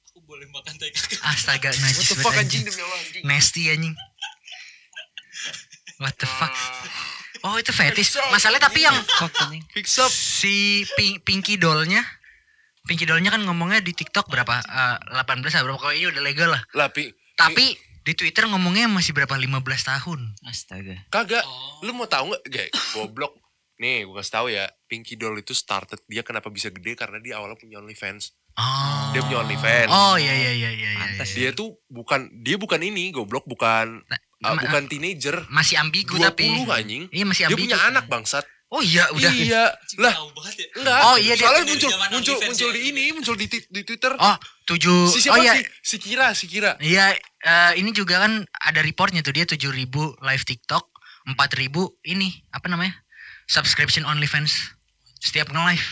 Aku 0.09 0.25
boleh 0.25 0.49
makan 0.49 0.73
tai 0.81 0.89
kakak. 0.89 1.21
Astaga 1.21 1.69
What 1.73 1.81
najis 1.85 2.01
the 2.01 2.15
banget 2.17 2.25
fuck 2.25 2.33
anjing. 2.33 2.41
anjing 2.41 2.63
demi 2.65 2.81
Allah 2.81 2.99
anjing. 3.05 3.23
Nasty 3.29 3.61
anjing. 3.69 3.95
What 6.01 6.17
the 6.17 6.25
fuck? 6.25 6.53
Oh 7.43 7.59
itu 7.59 7.75
fetish. 7.75 8.15
Masalahnya 8.31 8.71
tapi 8.71 8.87
yang 8.87 8.95
si 10.09 10.87
Pink, 10.95 11.27
Pinky 11.27 11.59
dollnya 11.59 12.03
Pinky 12.83 13.07
dollnya 13.07 13.31
kan 13.31 13.39
ngomongnya 13.47 13.79
di 13.79 13.95
TikTok 13.95 14.27
berapa? 14.27 14.59
Eh, 14.59 14.97
18 15.15 15.55
lah 15.55 15.63
berapa 15.63 15.79
kayaknya 15.79 16.07
udah 16.11 16.23
legal 16.23 16.49
lah. 16.51 16.61
Lah 16.75 16.91
pi. 16.91 17.15
Tapi 17.39 17.79
di 18.03 18.11
Twitter 18.11 18.43
ngomongnya 18.51 18.91
masih 18.91 19.15
berapa 19.15 19.31
15 19.39 19.63
tahun. 19.63 20.19
Astaga. 20.43 20.95
Kagak. 21.07 21.47
Oh. 21.47 21.87
Lu 21.87 21.95
mau 21.95 22.11
tahu 22.11 22.35
nggak? 22.35 22.43
Gak, 22.51 22.67
goblok. 22.91 23.39
Nih, 23.79 24.03
gue 24.03 24.15
kasih 24.19 24.33
tahu 24.35 24.47
ya. 24.51 24.67
Pinky 24.91 25.15
Doll 25.15 25.39
itu 25.39 25.55
started 25.55 26.03
dia 26.11 26.27
kenapa 26.27 26.51
bisa 26.51 26.69
gede 26.69 26.99
karena 26.99 27.23
dia 27.23 27.39
awalnya 27.39 27.55
punya 27.55 27.79
OnlyFans. 27.79 28.35
Oh. 28.59 29.15
Dia 29.15 29.23
punya 29.23 29.39
OnlyFans. 29.47 29.89
Oh 29.89 30.15
iya 30.19 30.33
iya 30.35 30.51
iya 30.51 30.69
iya 30.75 30.89
iya. 30.93 30.99
Pantes 30.99 31.29
iya. 31.33 31.39
Dia 31.39 31.49
tuh 31.55 31.79
bukan 31.87 32.29
dia 32.43 32.59
bukan 32.59 32.83
ini 32.83 33.15
goblok, 33.15 33.47
bukan 33.47 34.03
Ma- 34.51 34.59
bukan 34.59 34.83
teenager. 34.91 35.35
masih 35.47 35.75
ambigu 35.79 36.19
20 36.19 36.27
tapi. 36.27 36.45
anjing. 36.67 37.03
Iya 37.09 37.23
masih 37.23 37.41
Dia 37.45 37.55
ambigu. 37.55 37.63
punya 37.71 37.79
anak 37.87 38.05
bangsat. 38.11 38.45
Oh 38.73 38.81
iya 38.81 39.05
udah. 39.13 39.29
Iya. 39.29 39.63
Lah, 40.01 40.13
tahu 40.17 40.29
banget 40.33 40.55
ya. 40.57 40.67
enggak. 40.81 40.99
Oh, 41.05 41.15
iya, 41.21 41.33
dia- 41.37 41.45
Soalnya 41.45 41.63
muncul 41.69 41.91
muncul 42.09 42.35
muncul 42.41 42.69
ya. 42.69 42.73
di 42.73 42.81
ini, 42.89 43.03
muncul 43.13 43.35
di 43.37 43.45
di 43.47 43.81
Twitter. 43.85 44.11
Oh 44.17 44.35
tujuh. 44.65 45.13
si 45.13 45.29
oh 45.29 45.37
siapa 45.37 45.45
iya. 45.45 45.53
sih? 45.55 45.65
Si 45.85 45.95
Kira, 46.01 46.27
si 46.33 46.45
Kira. 46.49 46.73
Iya 46.81 47.13
eh, 47.45 47.71
ini 47.77 47.93
juga 47.93 48.25
kan 48.25 48.41
ada 48.49 48.79
reportnya 48.81 49.21
tuh 49.21 49.29
dia 49.31 49.45
7000 49.45 49.69
live 50.17 50.43
TikTok, 50.43 50.89
4000 51.29 51.69
ini 52.09 52.33
apa 52.49 52.65
namanya? 52.65 52.97
Subscription 53.45 54.09
OnlyFans 54.09 54.73
setiap 55.21 55.53
nge-live. 55.53 55.85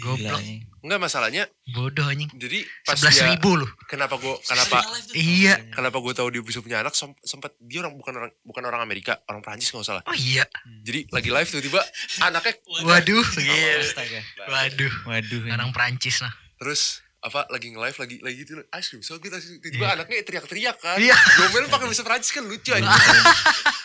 Goblok. 0.00 0.42
Enggak 0.80 0.96
masalahnya. 0.98 1.44
Bodoh 1.68 2.04
anjing. 2.04 2.32
Jadi 2.32 2.58
pas 2.82 2.94
11 2.94 3.12
dia 3.12 3.24
ribu 3.28 3.54
loh. 3.54 3.70
kenapa 3.84 4.16
gua 4.16 4.40
kenapa. 4.40 4.80
Iya. 5.10 5.60
kenapa 5.70 5.96
gue 5.96 6.12
tahu 6.12 6.28
dia 6.28 6.40
bisa 6.40 6.58
punya 6.58 6.78
anak 6.78 6.92
sem- 6.92 7.16
sempat 7.20 7.52
dia 7.58 7.80
orang 7.80 7.94
bukan 7.94 8.12
orang 8.14 8.30
bukan 8.40 8.62
orang 8.62 8.80
Amerika 8.80 9.20
orang 9.26 9.40
Prancis 9.40 9.68
nggak 9.68 9.82
salah 9.82 10.02
Oh 10.02 10.14
iya. 10.14 10.46
jadi 10.80 11.04
lagi 11.08 11.28
live 11.28 11.46
tiba-tiba 11.46 11.80
anaknya 12.20 12.54
Waduh. 12.80 13.26
Iya. 13.36 13.72
Astaga. 13.82 14.20
Waduh. 14.46 14.94
Waduh. 15.04 15.42
Orang 15.48 15.70
Prancis 15.70 16.20
lah. 16.20 16.32
terus 16.56 17.00
apa 17.18 17.44
lagi 17.46 17.68
nge 17.68 17.76
live 17.78 17.98
lagi 17.98 18.16
lagi 18.18 18.36
gitu 18.38 18.52
ice 18.70 18.88
cream 18.88 19.02
so 19.02 19.16
good 19.16 19.28
ice 19.30 19.44
cream 19.44 19.60
tiba-tiba 19.60 19.92
anaknya 19.92 20.22
teriak-teriak 20.22 20.76
kan 20.76 20.96
Iya. 20.96 21.12
Gomel 21.36 21.68
pakai 21.68 21.86
bahasa 21.86 22.00
Prancis 22.02 22.30
kan 22.30 22.42
lucu 22.42 22.70
anjing 22.70 22.88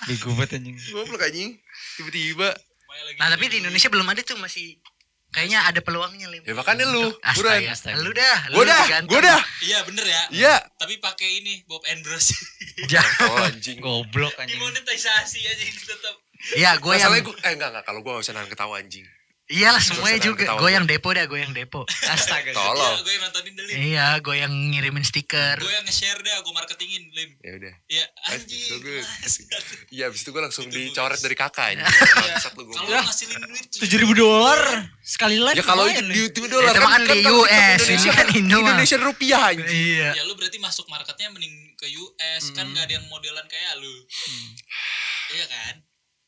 Bego 0.06 0.32
banget 0.34 0.58
anjing. 0.58 0.78
goblok 0.88 1.22
anjing 1.22 1.60
tiba-tiba 1.96 2.56
Nah 3.18 3.28
tapi 3.28 3.46
di 3.50 3.60
Indonesia 3.60 3.92
belum 3.92 4.08
ada 4.08 4.22
tuh 4.22 4.40
masih 4.40 4.80
kayaknya 5.36 5.60
ada 5.68 5.80
peluangnya 5.84 6.32
lim. 6.32 6.40
ya 6.48 6.56
makanya 6.56 6.88
lu 6.88 7.12
buruan 7.12 7.60
Astaga. 7.68 8.00
Lu 8.00 8.12
dah. 8.16 8.38
lu 8.56 8.56
gue 8.56 8.66
dah 8.66 8.84
gue 9.04 9.20
dah 9.20 9.40
Iya 9.60 9.80
bener 9.84 10.06
ya. 10.08 10.24
iya 10.32 10.56
Tapi 10.80 10.96
pakai 10.98 11.44
ini 11.44 11.68
Bob 11.68 11.84
Andros. 11.92 12.32
Ja- 12.92 13.04
oh 13.28 13.44
anjing 13.44 13.84
Goblok 13.84 14.36
anjing. 14.40 14.56
Dimonetisasi 14.56 15.40
aja 15.44 15.64
tetap. 15.64 16.16
Iya 16.56 16.72
gue 16.80 16.92
yang 16.96 17.12
masalahnya 17.12 17.24
gue 17.28 17.36
eh 17.44 17.52
enggak 17.52 17.70
enggak 17.76 17.84
kalau 17.84 18.00
gue 18.00 18.12
gak 18.12 18.24
usah 18.24 18.34
nahan 18.34 18.48
ketawa 18.48 18.80
anjing 18.80 19.04
Iyalah 19.46 19.78
semuanya 19.78 20.18
juga. 20.20 20.42
ketawa 20.42 20.58
Gue 20.58 20.66
gua. 20.66 20.74
yang 20.74 20.86
depo 20.86 21.10
dah, 21.10 21.26
gue 21.26 21.38
yang 21.38 21.54
depo. 21.54 21.86
Astaga. 22.14 22.50
tolong 22.50 22.98
Gue 23.00 23.14
yang 23.14 23.24
nontonin 23.24 23.54
deh 23.54 23.64
Lim. 23.64 23.76
Iya, 23.94 24.08
gue 24.18 24.36
yang 24.36 24.50
ngirimin 24.50 25.06
stiker. 25.06 25.62
Gue 25.62 25.70
yang 25.70 25.86
nge-share 25.86 26.18
deh, 26.18 26.34
gue 26.34 26.50
marketingin 26.52 27.04
Lim. 27.14 27.30
ya 27.40 27.52
udah 27.56 27.74
Ya 27.86 28.06
Ice 28.34 28.42
cream 28.42 29.06
anjing. 29.06 29.46
iya 29.92 30.04
abis 30.10 30.26
itu 30.26 30.30
gue 30.30 30.42
langsung 30.42 30.66
Itu 30.68 30.74
dicoret 30.76 31.22
dari 31.22 31.38
kakak 31.38 31.66
anjing 31.72 31.86
Iya. 31.86 32.16
Bangsat 32.16 32.54
lu 32.54 32.64
Kalau 32.66 32.84
gue 32.84 32.90
lu 32.90 33.06
ngasilin 33.06 33.38
duit 33.46 33.66
Tujuh 33.76 33.98
ribu 34.02 34.14
dolar 34.16 34.62
sekali 35.00 35.38
live. 35.38 35.54
Ya 35.54 35.64
kalau 35.64 35.86
itu 35.86 36.02
di. 36.02 36.14
YouTube 36.18 36.48
dolar 36.50 36.74
Itu 36.74 36.82
mah 36.82 36.92
kan 36.92 37.02
di 37.06 37.20
US, 37.22 37.80
Indonesia 37.80 37.94
ini 38.04 38.18
kan 38.18 38.28
Indo. 38.34 38.58
Indonesia 38.60 38.98
rupiah 38.98 39.42
anjing. 39.48 39.70
Iya. 39.70 40.10
Ya 40.18 40.24
lu 40.26 40.34
berarti 40.34 40.58
masuk 40.58 40.90
marketnya 40.90 41.30
mending 41.30 41.54
ke 41.78 41.86
US 41.94 42.50
kan 42.52 42.66
gak 42.74 42.90
ada 42.90 42.98
yang 42.98 43.06
modelan 43.06 43.46
kayak 43.46 43.78
lu. 43.78 43.94
Iya 45.32 45.46
kan? 45.46 45.76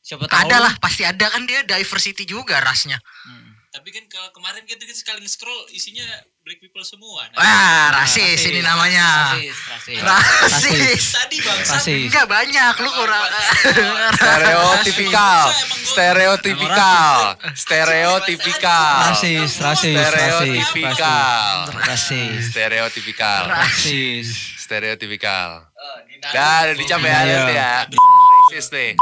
Siapa 0.08 0.24
tahu. 0.24 0.40
Ada 0.40 0.56
lah, 0.64 0.72
pasti 0.80 1.04
ada 1.04 1.28
kan 1.28 1.44
dia 1.44 1.60
diversity 1.68 2.24
juga 2.24 2.56
rasnya. 2.64 2.96
Hmm. 3.28 3.52
Tapi 3.68 3.92
kan 3.92 4.00
kalau 4.08 4.32
kemarin 4.32 4.64
kita, 4.64 4.80
kita 4.80 4.96
sekali 4.96 5.20
nge-scroll 5.20 5.68
isinya 5.76 6.02
black 6.40 6.56
people 6.56 6.80
semua. 6.80 7.28
Nah, 7.36 7.44
Wah, 7.44 7.84
rasis 8.00 8.40
ini 8.48 8.64
namanya. 8.64 9.36
Rasis, 9.36 9.58
rasis. 9.68 10.00
Rasis. 10.00 11.04
tadi 11.12 11.36
bangsa 11.44 11.76
Rasis. 11.76 12.08
Enggak 12.08 12.24
banyak 12.24 12.74
lu 12.80 12.90
kurang. 12.96 13.28
Stereotipikal, 14.16 15.52
stereotipikal, 15.84 17.36
stereotipikal, 17.52 19.12
Rasis, 19.12 19.60
rasis, 19.60 19.92
rasis. 19.92 20.64
stereotipikal, 20.64 21.52
Rasis. 21.84 22.40
stereotipikal, 22.48 23.42
Rasis. 23.52 24.26
stereotipikal. 24.56 25.68
Dah, 26.32 26.64
udah 26.64 26.74
dicapai 26.74 27.12
ya, 27.12 27.20
Iya. 27.28 27.40
ya. 27.52 27.72
Rasis 28.48 28.72
nih. 28.72 28.96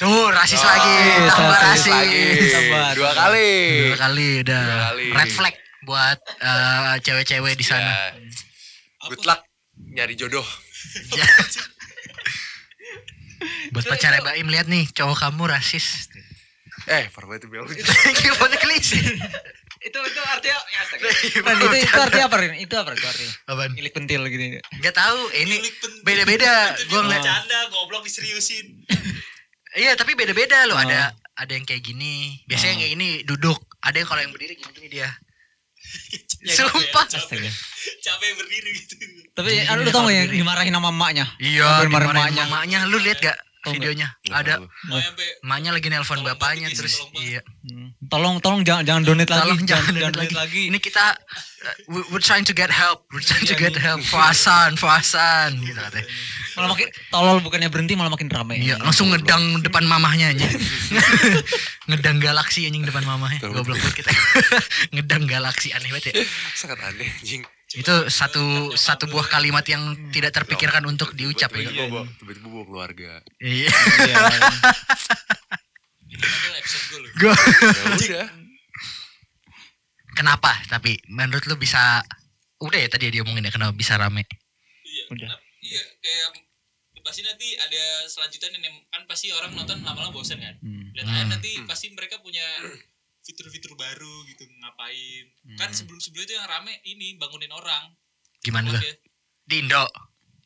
Tuh, 0.00 0.28
rasis 0.32 0.62
lagi. 0.62 0.96
Rasis, 0.96 1.30
Tambah 1.30 1.58
rasis 1.58 1.68
rasis. 1.68 1.92
lagi. 1.92 2.24
Sabar. 2.48 2.92
Dua 2.96 3.10
kali. 3.12 3.52
Dua 3.86 3.98
kali 4.00 4.28
udah. 4.42 4.62
Dua 4.62 4.80
kali. 4.88 5.06
Red 5.12 5.30
flag 5.32 5.54
buat 5.82 6.18
eh, 6.40 6.94
cewek-cewek 7.02 7.54
di 7.58 7.64
sana. 7.66 7.90
Ya. 7.90 8.14
Good 9.10 9.24
luck. 9.26 9.40
nyari 9.92 10.14
jodoh. 10.14 10.44
Buat 13.74 13.90
pacarnya 13.90 14.22
Baim 14.22 14.46
lihat 14.46 14.70
nih, 14.70 14.86
cowok 14.94 15.18
kamu 15.18 15.50
rasis. 15.50 16.06
Eh, 16.86 17.10
banget 17.10 17.42
itu 17.42 17.48
Bel. 17.50 17.66
Gimana 18.22 18.56
klise? 18.58 18.98
itu 19.82 19.98
itu 19.98 20.20
artinya 20.22 20.58
ya 20.70 20.78
astaga. 20.86 21.10
Ren, 21.10 21.58
itu 21.58 21.76
itu 21.82 21.98
artinya 21.98 22.26
apa 22.30 22.36
Ren? 22.38 22.54
Itu 22.54 22.74
apa 22.78 22.94
itu 22.94 23.02
artinya? 23.02 23.34
Apaan? 23.50 23.70
Milik 23.74 23.90
pentil 23.90 24.22
gitu. 24.30 24.62
Gak 24.78 24.94
tahu, 24.94 25.18
ini 25.34 25.58
beda-beda. 26.06 26.70
Gua 26.86 27.02
ngeliat. 27.02 27.18
bercanda, 27.18 27.58
goblok 27.74 28.06
diseriusin. 28.06 28.86
Iya, 29.72 29.96
tapi 29.96 30.12
beda-beda 30.12 30.68
loh. 30.68 30.76
Oh. 30.76 30.84
Ada 30.84 31.16
ada 31.16 31.52
yang 31.52 31.64
kayak 31.64 31.80
gini. 31.80 32.44
Biasanya 32.44 32.70
yang 32.76 32.80
kayak 32.84 32.92
gini 32.98 33.08
duduk. 33.24 33.58
Ada 33.80 33.96
yang 34.04 34.08
kalau 34.08 34.20
yang 34.20 34.32
berdiri 34.32 34.54
gini 34.56 34.72
gini 34.74 34.88
dia. 34.90 35.08
Ya, 36.42 36.58
Sumpah. 36.58 37.06
capek, 37.06 37.38
Astaga. 37.38 37.50
capek 38.02 38.30
berdiri 38.34 38.70
gitu. 38.74 38.94
Tapi 39.30 39.62
Gini, 39.62 39.78
lu 39.78 39.90
tau 39.94 40.10
gak 40.10 40.14
yang 40.14 40.26
dimarahin 40.26 40.74
sama 40.74 40.90
emaknya? 40.90 41.26
Iya, 41.38 41.86
Dimarahin 41.86 42.02
dimarahin 42.18 42.38
emaknya. 42.50 42.78
Lu 42.90 42.98
lihat 42.98 43.18
gak 43.22 43.38
Nggak? 43.62 43.74
videonya? 43.78 44.08
Nggak 44.26 44.38
Ada 44.42 44.54
emaknya 45.46 45.70
lagi 45.70 45.86
nelpon 45.86 46.18
Tolong 46.18 46.26
bapaknya 46.34 46.66
terus 46.74 46.98
tolong 46.98 47.14
iya. 47.22 47.40
Hmm. 47.62 47.88
Tolong 48.10 48.34
tolong 48.42 48.60
jangan 48.66 48.82
jangan 48.82 49.02
donate 49.06 49.30
lagi. 49.30 49.42
Tolong 49.46 49.60
jangan 49.62 49.84
jangan 49.86 49.94
donate 49.94 50.14
donate 50.18 50.34
lagi. 50.34 50.62
Ini 50.66 50.78
kita 50.82 51.04
uh, 51.14 51.76
we- 51.86 52.06
we're 52.10 52.18
trying 52.18 52.42
to 52.42 52.50
get 52.50 52.68
help. 52.68 53.06
We're 53.08 53.22
trying 53.22 53.46
to 53.46 53.54
Iya, 53.54 53.62
get 53.62 53.74
nih. 53.78 53.82
help. 53.86 54.02
Fuasan, 54.02 54.74
fuasan 54.74 55.62
gitu 55.62 55.78
katanya. 55.78 56.10
Malah 56.52 56.68
makin 56.74 56.88
tolol 57.08 57.38
bukannya 57.38 57.70
berhenti 57.70 57.94
malah 57.94 58.10
makin 58.10 58.26
ramai. 58.28 58.58
Iya, 58.60 58.82
langsung 58.82 59.14
ngedang 59.14 59.62
depan 59.62 59.86
mamahnya 59.86 60.34
anjing. 60.34 60.52
ngedang 61.88 62.18
galaksi 62.18 62.66
anjing 62.66 62.82
depan 62.82 63.06
mamahnya. 63.06 63.40
Goblok 63.40 63.78
banget 63.78 64.02
kita. 64.02 64.10
ngedang 64.98 65.24
galaksi 65.24 65.70
aneh 65.70 65.86
banget 65.88 66.10
ya. 66.10 66.26
Sangat 66.52 66.82
aneh 66.82 67.08
anjing. 67.08 67.46
Itu 67.72 67.94
satu 68.08 68.44
satu 68.74 69.08
buah 69.08 69.26
kalimat 69.26 69.64
yang 69.64 69.80
tidak 70.12 70.36
terpikirkan 70.36 70.84
untuk 70.84 71.16
diucap 71.16 71.48
ya. 71.52 71.64
Tiba-tiba 71.64 71.88
bawa- 72.48 72.66
keluarga. 72.68 73.10
Iya. 73.40 73.72
Iya. 73.72 74.16
gue 77.12 77.32
Ya 77.32 77.82
udah. 77.88 78.26
Kenapa? 80.12 80.52
Tapi 80.68 81.00
menurut 81.08 81.44
lu 81.48 81.56
bisa 81.56 82.04
udah 82.60 82.78
ya 82.78 82.88
tadi 82.92 83.08
dia 83.08 83.24
omongin 83.24 83.48
ya 83.48 83.52
kenapa 83.52 83.72
bisa 83.72 83.96
rame? 83.96 84.28
Iya. 84.84 85.04
Udah. 85.08 85.28
Iya, 85.62 85.82
kayak 86.02 86.28
pasti 87.02 87.26
nanti 87.26 87.58
ada 87.58 88.06
selanjutnya 88.06 88.54
nih 88.54 88.70
kan 88.86 89.02
pasti 89.10 89.34
orang 89.34 89.56
nonton 89.56 89.82
lama-lama 89.82 90.14
bosan 90.14 90.38
kan. 90.38 90.54
Hmm. 90.62 90.94
Aja 90.94 91.02
Hmm. 91.02 91.30
nanti 91.32 91.50
pasti 91.66 91.90
mereka 91.90 92.20
punya 92.22 92.44
fitur-fitur 93.22 93.72
baru 93.72 94.14
gitu 94.26 94.42
ngapain. 94.58 95.24
Kan 95.56 95.70
Hmm. 95.70 95.74
sebelum-sebelum 95.74 96.22
itu 96.22 96.34
yang 96.34 96.44
rame 96.44 96.74
ini 96.84 97.14
bangunin 97.16 97.50
orang. 97.50 97.94
Gimana 98.40 98.70
ya, 98.72 98.82
Di 99.42 99.58
Indo. 99.58 99.82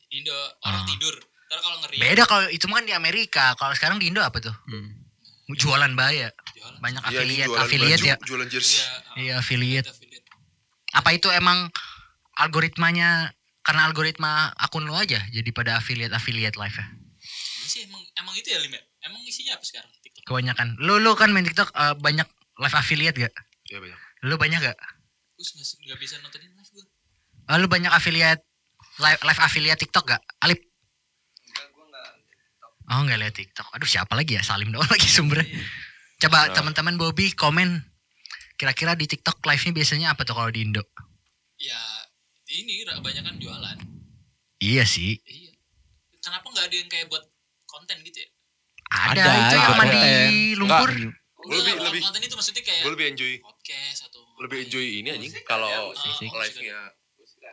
Indo 0.09 0.33
orang 0.61 0.81
Ah. 0.81 0.87
tidur. 0.87 1.15
Ntar 1.47 1.59
kalau 1.59 1.77
ngeri 1.79 1.95
Beda 1.97 2.23
kalau 2.23 2.45
itu 2.49 2.65
mah 2.65 2.77
kan 2.77 2.85
di 2.85 2.93
Amerika. 2.93 3.45
Kalau 3.55 3.73
sekarang 3.73 3.97
di 3.97 4.07
Indo 4.07 4.21
apa 4.21 4.37
tuh? 4.37 4.53
Hmm. 4.67 5.05
Jualan 5.49 5.93
bahaya. 5.93 6.29
jualan. 6.53 6.77
Banyak 6.77 6.99
Iya, 6.99 7.07
anjing, 7.07 7.17
affiliate, 7.17 7.47
jualan 7.47 7.63
affiliate 7.63 8.01
baju, 8.01 8.09
ya. 8.09 8.15
Jualan 8.19 8.47
jersey. 8.47 8.77
Iya, 8.77 8.89
Iya, 9.15 9.33
affiliate. 9.37 9.87
affiliate. 9.87 10.27
Apa 10.91 11.09
itu 11.13 11.27
emang 11.29 11.69
algoritmanya 12.35 13.31
karena 13.61 13.81
algoritma 13.85 14.31
akun 14.55 14.83
lu 14.83 14.93
aja 14.93 15.19
jadi 15.29 15.49
pada 15.51 15.77
affiliate 15.77 16.11
affiliate 16.11 16.55
live 16.55 16.73
ya? 16.73 16.85
Ini 16.87 17.67
sih 17.67 17.81
emang 17.85 18.01
emang 18.15 18.33
itu 18.35 18.47
ya 18.47 18.59
Lim 18.59 18.71
ya? 18.71 18.81
Emang 19.03 19.21
isinya 19.23 19.55
apa 19.55 19.63
sekarang 19.63 19.89
TikTok? 19.99 20.23
Kebanyakan. 20.25 20.67
Lu 20.79 20.99
lu 20.99 21.11
kan 21.13 21.31
main 21.31 21.43
TikTok 21.43 21.69
eh, 21.69 21.95
banyak 21.95 22.27
live 22.57 22.75
affiliate 22.75 23.17
gak? 23.17 23.33
Iya 23.67 23.77
banyak. 23.79 23.99
Lu 24.25 24.35
banyak 24.35 24.59
gak? 24.61 24.77
Gue 25.37 25.45
nggak 25.45 25.67
nggak 25.85 25.99
bisa 26.01 26.13
nontonin 26.21 26.51
live 26.53 26.71
gue. 26.73 26.85
Eh, 27.47 27.57
lu 27.61 27.67
banyak 27.69 27.91
affiliate 27.93 28.41
live 28.97 29.21
live 29.21 29.41
affiliate 29.41 29.79
TikTok 29.79 30.05
gak? 30.09 30.23
Alip? 30.41 30.59
Oh 32.87 33.03
nggak 33.03 33.19
lihat 33.19 33.35
TikTok. 33.35 33.67
Aduh 33.75 33.83
siapa 33.83 34.15
lagi 34.15 34.39
ya? 34.39 34.43
Salim 34.43 34.71
doang 34.71 34.87
lagi 34.87 35.07
sumbernya. 35.11 35.43
Coba 36.23 36.47
Nah. 36.47 36.55
teman-teman 36.55 36.95
Bobby 36.95 37.35
komen. 37.35 37.83
Kira-kira 38.57 38.95
di 38.97 39.05
TikTok 39.05 39.43
live-nya 39.43 39.71
biasanya 39.75 40.07
apa 40.15 40.23
tuh 40.23 40.33
kalau 40.33 40.49
di 40.49 40.63
Indo? 40.65 40.81
Ya 41.61 41.77
ini 42.47 42.81
banyak 42.87 43.23
kan 43.27 43.35
jualan. 43.37 43.77
Iya 44.63 44.87
sih. 44.87 45.19
Iya. 45.21 45.51
Kenapa 46.23 46.47
nggak 46.47 46.65
ada 46.65 46.75
yang 46.79 46.89
kayak 46.89 47.05
buat 47.11 47.21
konten 47.67 48.01
gitu 48.01 48.17
ya? 48.23 48.29
Ada, 48.87 49.19
Ada, 49.19 49.31
itu 49.35 49.53
yang 49.53 49.67
ada 49.67 49.77
mandi 49.77 49.99
konten. 49.99 50.57
lumpur. 50.63 50.89
Gue 51.47 51.57
lebih- 51.57 51.75
lebih- 51.79 52.03
konten 52.03 52.21
itu 52.21 52.35
maksudnya 52.35 52.61
kayak 52.61 52.81
Gue 52.81 52.91
lebih 52.91 53.07
enjoy 53.09 53.31
podcast 53.39 53.99
atau 54.05 54.21
lebih 54.37 54.57
enjoy 54.63 54.85
ini 54.99 55.09
anjing 55.09 55.31
kalau 55.43 55.71
musik. 55.89 56.27
live-nya. 56.27 56.77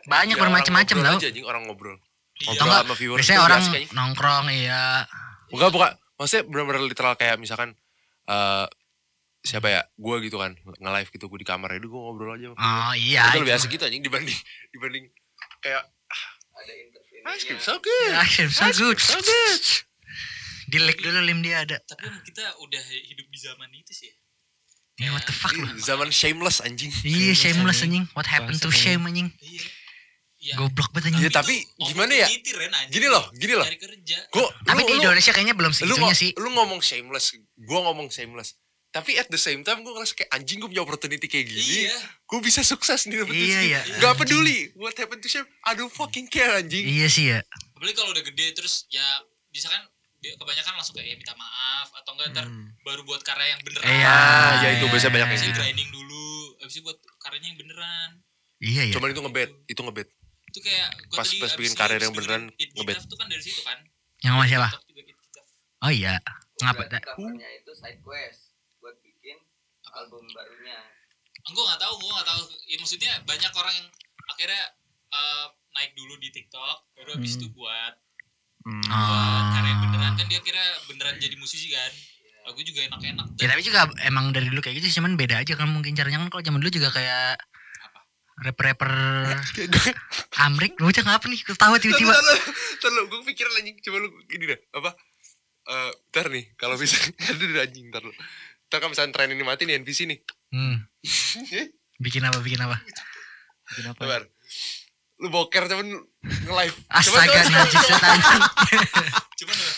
Banyak 0.05 0.35
Ya, 0.35 0.37
orang 0.37 0.51
bermacam-macam 0.53 0.97
tau. 1.01 1.15
aja 1.17 1.27
anjing 1.27 1.45
orang 1.45 1.61
ngobrol. 1.63 1.97
Iya. 2.35 2.47
Ngobrol 2.53 2.75
sama 2.75 2.93
viewer. 2.93 3.17
biasanya 3.17 3.41
orang 3.41 3.61
nongkrong 3.89 4.45
iya. 4.51 4.83
Enggak 5.47 5.71
bukan. 5.71 5.91
Maksudnya 6.15 6.43
benar-benar 6.45 6.81
literal 6.83 7.13
kayak 7.13 7.35
misalkan 7.37 7.73
eh 8.25 8.67
siapa 9.41 9.67
ya? 9.67 9.81
Gue 9.95 10.19
gitu 10.21 10.35
kan 10.35 10.51
nge-live 10.57 11.09
gitu 11.09 11.25
gue 11.25 11.39
di 11.39 11.47
kamar 11.47 11.73
itu 11.73 11.87
gue 11.87 11.95
ngobrol 11.97 12.33
aja. 12.33 12.51
Oh 12.51 12.91
iya. 12.93 13.31
itu 13.31 13.39
lebih 13.39 13.49
itu 13.49 13.59
asik 13.61 13.69
gitu 13.71 13.83
anjing 13.83 14.01
dibanding 14.01 14.37
dibanding 14.69 15.05
kayak 15.59 15.83
ada 16.53 16.73
interview 16.73 17.19
ice 17.25 17.43
cream 17.43 17.57
so 17.57 17.77
good. 17.77 18.11
mah. 18.11 18.21
Action, 18.21 18.47
so 18.47 18.61
Ice 18.63 18.75
cream 18.75 18.89
good. 18.89 18.99
so 18.99 19.17
good. 19.17 19.63
Di 20.65 20.77
like 20.77 20.97
dulu 20.97 21.19
lim 21.19 21.39
dia 21.39 21.61
ada. 21.61 21.77
tapi 21.81 22.05
emang 22.05 22.21
kita 22.21 22.41
udah 22.59 22.83
hidup 23.05 23.27
di 23.27 23.37
zaman 23.37 23.69
itu 23.71 23.91
sih 23.91 24.07
ya. 24.07 24.15
Ya 24.97 25.09
what 25.11 25.23
the 25.23 25.31
fuck 25.31 25.51
lu. 25.51 25.67
Ih, 25.67 25.75
Zaman 25.77 26.07
shameless 26.07 26.59
anjing. 26.59 26.87
Iya 27.01 27.33
shameless 27.33 27.83
anjing. 27.83 28.07
anjing. 28.07 28.15
What 28.15 28.25
happened 28.25 28.57
to 28.57 28.69
shame 28.69 29.03
anjing? 29.03 29.27
Iya. 29.37 29.63
Iya. 30.37 30.53
Goblok 30.55 30.89
banget 30.89 31.11
anjing. 31.11 31.25
Ya, 31.25 31.31
tapi 31.31 31.55
gimana 31.81 32.13
ya? 32.15 32.27
Gini 32.87 33.07
loh, 33.07 33.27
gini 33.33 33.53
loh. 33.53 33.65
Cari 33.65 33.75
kerja. 33.75 34.17
Gua, 34.29 34.45
Tapi 34.63 34.77
lu- 34.77 34.87
di 34.87 34.93
lu- 34.93 34.99
Indonesia 35.01 35.31
kayaknya 35.31 35.51
belum 35.53 35.69
lu, 35.69 35.75
segitunya 35.75 36.05
ngo- 36.07 36.15
sih. 36.15 36.31
lu 36.33 36.49
ngomong 36.49 36.79
shameless, 36.79 37.25
gue 37.55 37.79
ngomong 37.81 38.07
shameless. 38.07 38.55
Tapi 38.87 39.19
at 39.19 39.27
the 39.27 39.35
same 39.35 39.59
time 39.59 39.83
gue 39.83 39.91
ngerasa 39.91 40.15
kayak 40.15 40.31
anjing 40.31 40.55
gue 40.57 40.71
punya 40.71 40.79
opportunity 40.79 41.27
kayak 41.27 41.45
gini. 41.45 41.59
Iya. 41.83 41.97
Gue 42.23 42.39
bisa 42.39 42.63
sukses 42.63 43.03
nih 43.03 43.19
dapet 43.19 43.35
Iya, 43.35 43.59
iya. 43.65 43.81
Gak 43.99 44.15
peduli 44.15 44.71
what 44.73 44.95
happened 44.95 45.19
to 45.19 45.27
shame. 45.27 45.43
I 45.61 45.73
don't 45.73 45.91
fucking 45.91 46.29
care 46.29 46.55
anjing. 46.55 46.87
Iya 46.87 47.07
sih 47.09 47.25
ya. 47.27 47.43
Apalagi 47.75 47.91
kalau 47.93 48.15
udah 48.15 48.23
gede 48.23 48.55
terus 48.55 48.87
ya 48.87 49.03
bisa 49.49 49.67
kan 49.67 49.83
kebanyakan 50.33 50.73
langsung 50.73 50.95
kayak 50.95 51.07
ya 51.07 51.15
minta 51.15 51.33
maaf 51.35 51.87
atau 51.93 52.11
enggak 52.13 52.27
ntar 52.31 52.45
Hmm. 52.45 52.67
baru 52.81 53.01
buat 53.03 53.21
karya 53.21 53.53
yang 53.53 53.61
beneran. 53.61 53.85
Iya. 53.85 54.07
Ah, 54.07 54.51
ya 54.59 54.69
itu 54.73 54.85
biasa 54.87 55.07
banyak 55.07 55.29
yang 55.29 55.41
gitu. 55.45 55.59
grinding 55.59 55.89
dulu, 55.89 56.25
habis 56.57 56.73
itu 56.73 56.83
buat 56.83 56.97
karyanya 57.21 57.47
yang 57.51 57.59
beneran. 57.59 58.09
Iya 58.57 58.81
ya. 58.89 58.93
Cuman 58.95 59.09
itu 59.11 59.21
ngebet, 59.21 59.51
itu 59.67 59.81
ngebet. 59.81 60.07
Itu 60.47 60.59
kayak 60.59 60.87
gua 61.05 61.17
Pas- 61.19 61.27
tadi 61.27 61.37
pas 61.37 61.51
bikin 61.53 61.73
karir 61.75 61.95
abis 61.95 62.03
yang 62.03 62.13
beneran, 62.13 62.41
ngebet. 62.49 62.97
Tuh 63.05 63.17
kan 63.17 63.27
dari 63.27 63.43
situ 63.43 63.61
kan. 63.61 63.77
Yang 64.23 64.35
It 64.95 65.07
Gitaf. 65.11 65.47
Oh 65.83 65.91
iya. 65.91 66.13
Ngapa? 66.57 66.81
Covernya 66.89 67.49
itu 67.53 67.71
side 67.75 67.99
quest 68.01 68.55
buat 68.79 68.95
bikin 69.03 69.37
album 69.91 70.23
barunya. 70.31 70.79
Gue 71.45 71.61
gak 71.61 71.77
tahu, 71.77 71.93
gue 71.99 72.09
gak 72.09 72.25
tahu. 72.25 72.41
Ya, 72.65 72.75
maksudnya 72.79 73.11
banyak 73.21 73.51
orang 73.53 73.73
yang 73.75 73.87
akhirnya 74.25 74.63
eh, 75.11 75.47
naik 75.71 75.91
dulu 75.93 76.17
di 76.17 76.27
TikTok, 76.27 76.77
baru 76.91 77.15
habis 77.15 77.35
Hmm. 77.35 77.39
itu 77.39 77.47
buat 77.53 77.93
Hmm. 78.65 78.81
buat 78.81 79.45
karya 79.51 79.69
yang 79.69 79.81
beneran 79.83 80.05
Ah. 80.05 80.13
kan 80.15 80.25
dia 80.25 80.41
kira 80.41 80.63
beneran 80.85 81.15
jadi 81.17 81.35
musisi 81.37 81.69
kan. 81.69 81.91
Lagu 82.43 82.61
juga 82.61 82.81
enak-enak. 82.83 83.25
Ya 83.35 83.47
tapi 83.47 83.61
juga 83.61 83.79
emang 84.03 84.29
dari 84.29 84.45
dulu 84.45 84.57
kayak 84.59 84.77
gitu 84.79 84.97
cuman 84.97 85.13
beda 85.15 85.39
aja 85.39 85.53
kan 85.53 85.65
mungkin 85.65 85.93
caranya 85.93 86.17
kan 86.19 86.29
kalau 86.29 86.43
zaman 86.43 86.59
dulu 86.59 86.71
juga 86.71 86.89
kayak 86.89 87.37
Apa? 87.83 87.99
rapper-rapper 88.43 88.93
Amrik 90.45 90.77
lu 90.77 90.89
cak 90.89 91.05
apa 91.05 91.25
nih 91.25 91.41
ketawa 91.41 91.77
tiba-tiba 91.77 92.11
Ntar 92.11 92.91
lu, 92.91 93.01
gue 93.07 93.19
pikiran 93.23 93.53
anjing. 93.55 93.77
Coba 93.81 93.97
lu 93.97 94.09
gini 94.25 94.45
deh, 94.45 94.59
apa? 94.71 94.93
Eh, 95.65 95.91
ntar 96.09 96.29
nih, 96.29 96.53
kalau 96.53 96.75
bisa 96.75 96.93
ada 97.29 97.41
di 97.41 97.55
anjing 97.55 97.89
ntar 97.89 98.01
lu. 98.01 98.13
Ntar 98.67 98.77
kalau 98.77 98.91
misalnya 98.91 99.13
tren 99.13 99.29
ini 99.29 99.41
mati 99.41 99.65
nih 99.65 99.77
NPC 99.77 100.05
nih. 100.05 100.19
hmm. 100.53 100.75
bikin 102.05 102.21
apa 102.21 102.37
bikin 102.41 102.59
apa 102.59 102.77
Bikin 103.65 103.85
apa? 103.89 103.97
Sabar. 103.97 104.21
Lu 105.17 105.27
boker 105.27 105.63
cuman 105.65 105.87
nge-live. 106.21 106.75
Astaga 106.89 107.39
najis. 107.45 107.83
Coba 109.35 109.53
dong. 109.53 109.73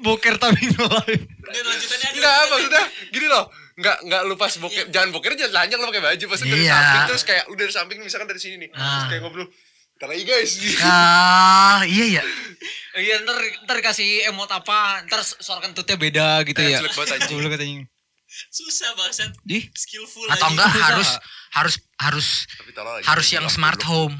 Boker 0.00 0.34
tapi 0.36 0.60
live. 0.66 1.22
Udah 1.42 1.62
lanjutannya 1.62 2.06
aja. 2.06 2.16
Enggak, 2.16 2.36
maksudnya 2.48 2.84
gini 3.10 3.26
loh. 3.26 3.44
Enggak, 3.72 3.96
enggak 4.02 4.22
lu 4.22 4.34
pas 4.34 4.52
boker, 4.54 4.84
jangan 4.86 5.08
boker 5.10 5.32
jangan 5.32 5.50
telanjang 5.50 5.78
lu 5.78 5.88
pakai 5.88 6.04
baju 6.04 6.24
pasti 6.28 6.44
dari 6.46 6.62
Iya. 6.62 6.76
samping 6.76 7.02
terus 7.08 7.22
kayak 7.24 7.44
lu 7.46 7.54
dari 7.54 7.72
samping 7.72 7.98
misalkan 7.98 8.28
dari 8.28 8.36
sini 8.38 8.56
nih. 8.58 8.68
Terus 8.70 8.84
Ah. 8.84 9.08
kayak 9.08 9.22
ngobrol. 9.22 9.48
Ntar 9.94 10.08
lagi 10.08 10.24
guys. 10.24 10.52
ah 10.82 11.80
iya 11.86 12.20
ya 12.20 12.22
Iya 12.92 13.22
ntar 13.22 13.36
ntar 13.62 13.76
kasih 13.80 14.26
emot 14.26 14.50
apa 14.50 15.00
ntar 15.06 15.22
suara 15.22 15.62
kentutnya 15.62 15.96
beda 15.96 16.42
gitu 16.42 16.58
Eh, 16.58 16.68
ya. 16.68 16.78
jelek 16.78 16.92
banget 16.92 17.10
anjing. 17.16 17.30
Goblok 17.32 17.52
katanya. 17.54 17.84
Susah 18.50 18.90
banget. 18.92 19.30
Di 19.42 19.58
Skillful 19.72 20.26
atau 20.26 20.36
aja. 20.36 20.52
enggak 20.52 20.68
harus 20.68 21.10
harus 21.50 21.74
harus 21.96 22.28
aja. 22.42 23.04
harus 23.06 23.28
yang 23.30 23.46
smart 23.46 23.80
home 23.82 24.12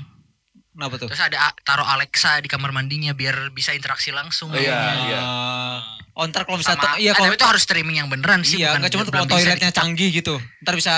kenapa 0.73 0.95
tuh? 0.97 1.07
terus 1.07 1.21
ada 1.21 1.37
taruh 1.61 1.85
Alexa 1.85 2.39
di 2.39 2.49
kamar 2.49 2.71
mandinya 2.71 3.13
biar 3.13 3.51
bisa 3.51 3.71
interaksi 3.71 4.09
langsung 4.09 4.49
Oh, 4.49 4.57
iya, 4.57 4.73
iya. 5.07 5.21
Ah. 5.21 5.79
Oh 6.13 6.25
ntar 6.25 6.45
kalau 6.45 6.57
bisa 6.57 6.73
sama 6.73 6.97
iya 6.97 7.11
ah, 7.11 7.15
kalau 7.15 7.29
tapi 7.29 7.37
itu 7.37 7.47
harus 7.47 7.63
streaming 7.63 7.97
yang 7.97 8.09
beneran 8.09 8.41
sih 8.43 8.57
iya 8.57 8.71
bukan 8.71 8.81
nggak 8.81 8.93
cuma 8.93 9.03
kalau 9.05 9.25
bisa 9.25 9.25
di- 9.25 9.33
toiletnya 9.39 9.71
canggih 9.71 10.11
gitu. 10.11 10.35
Ntar 10.61 10.75
bisa 10.75 10.95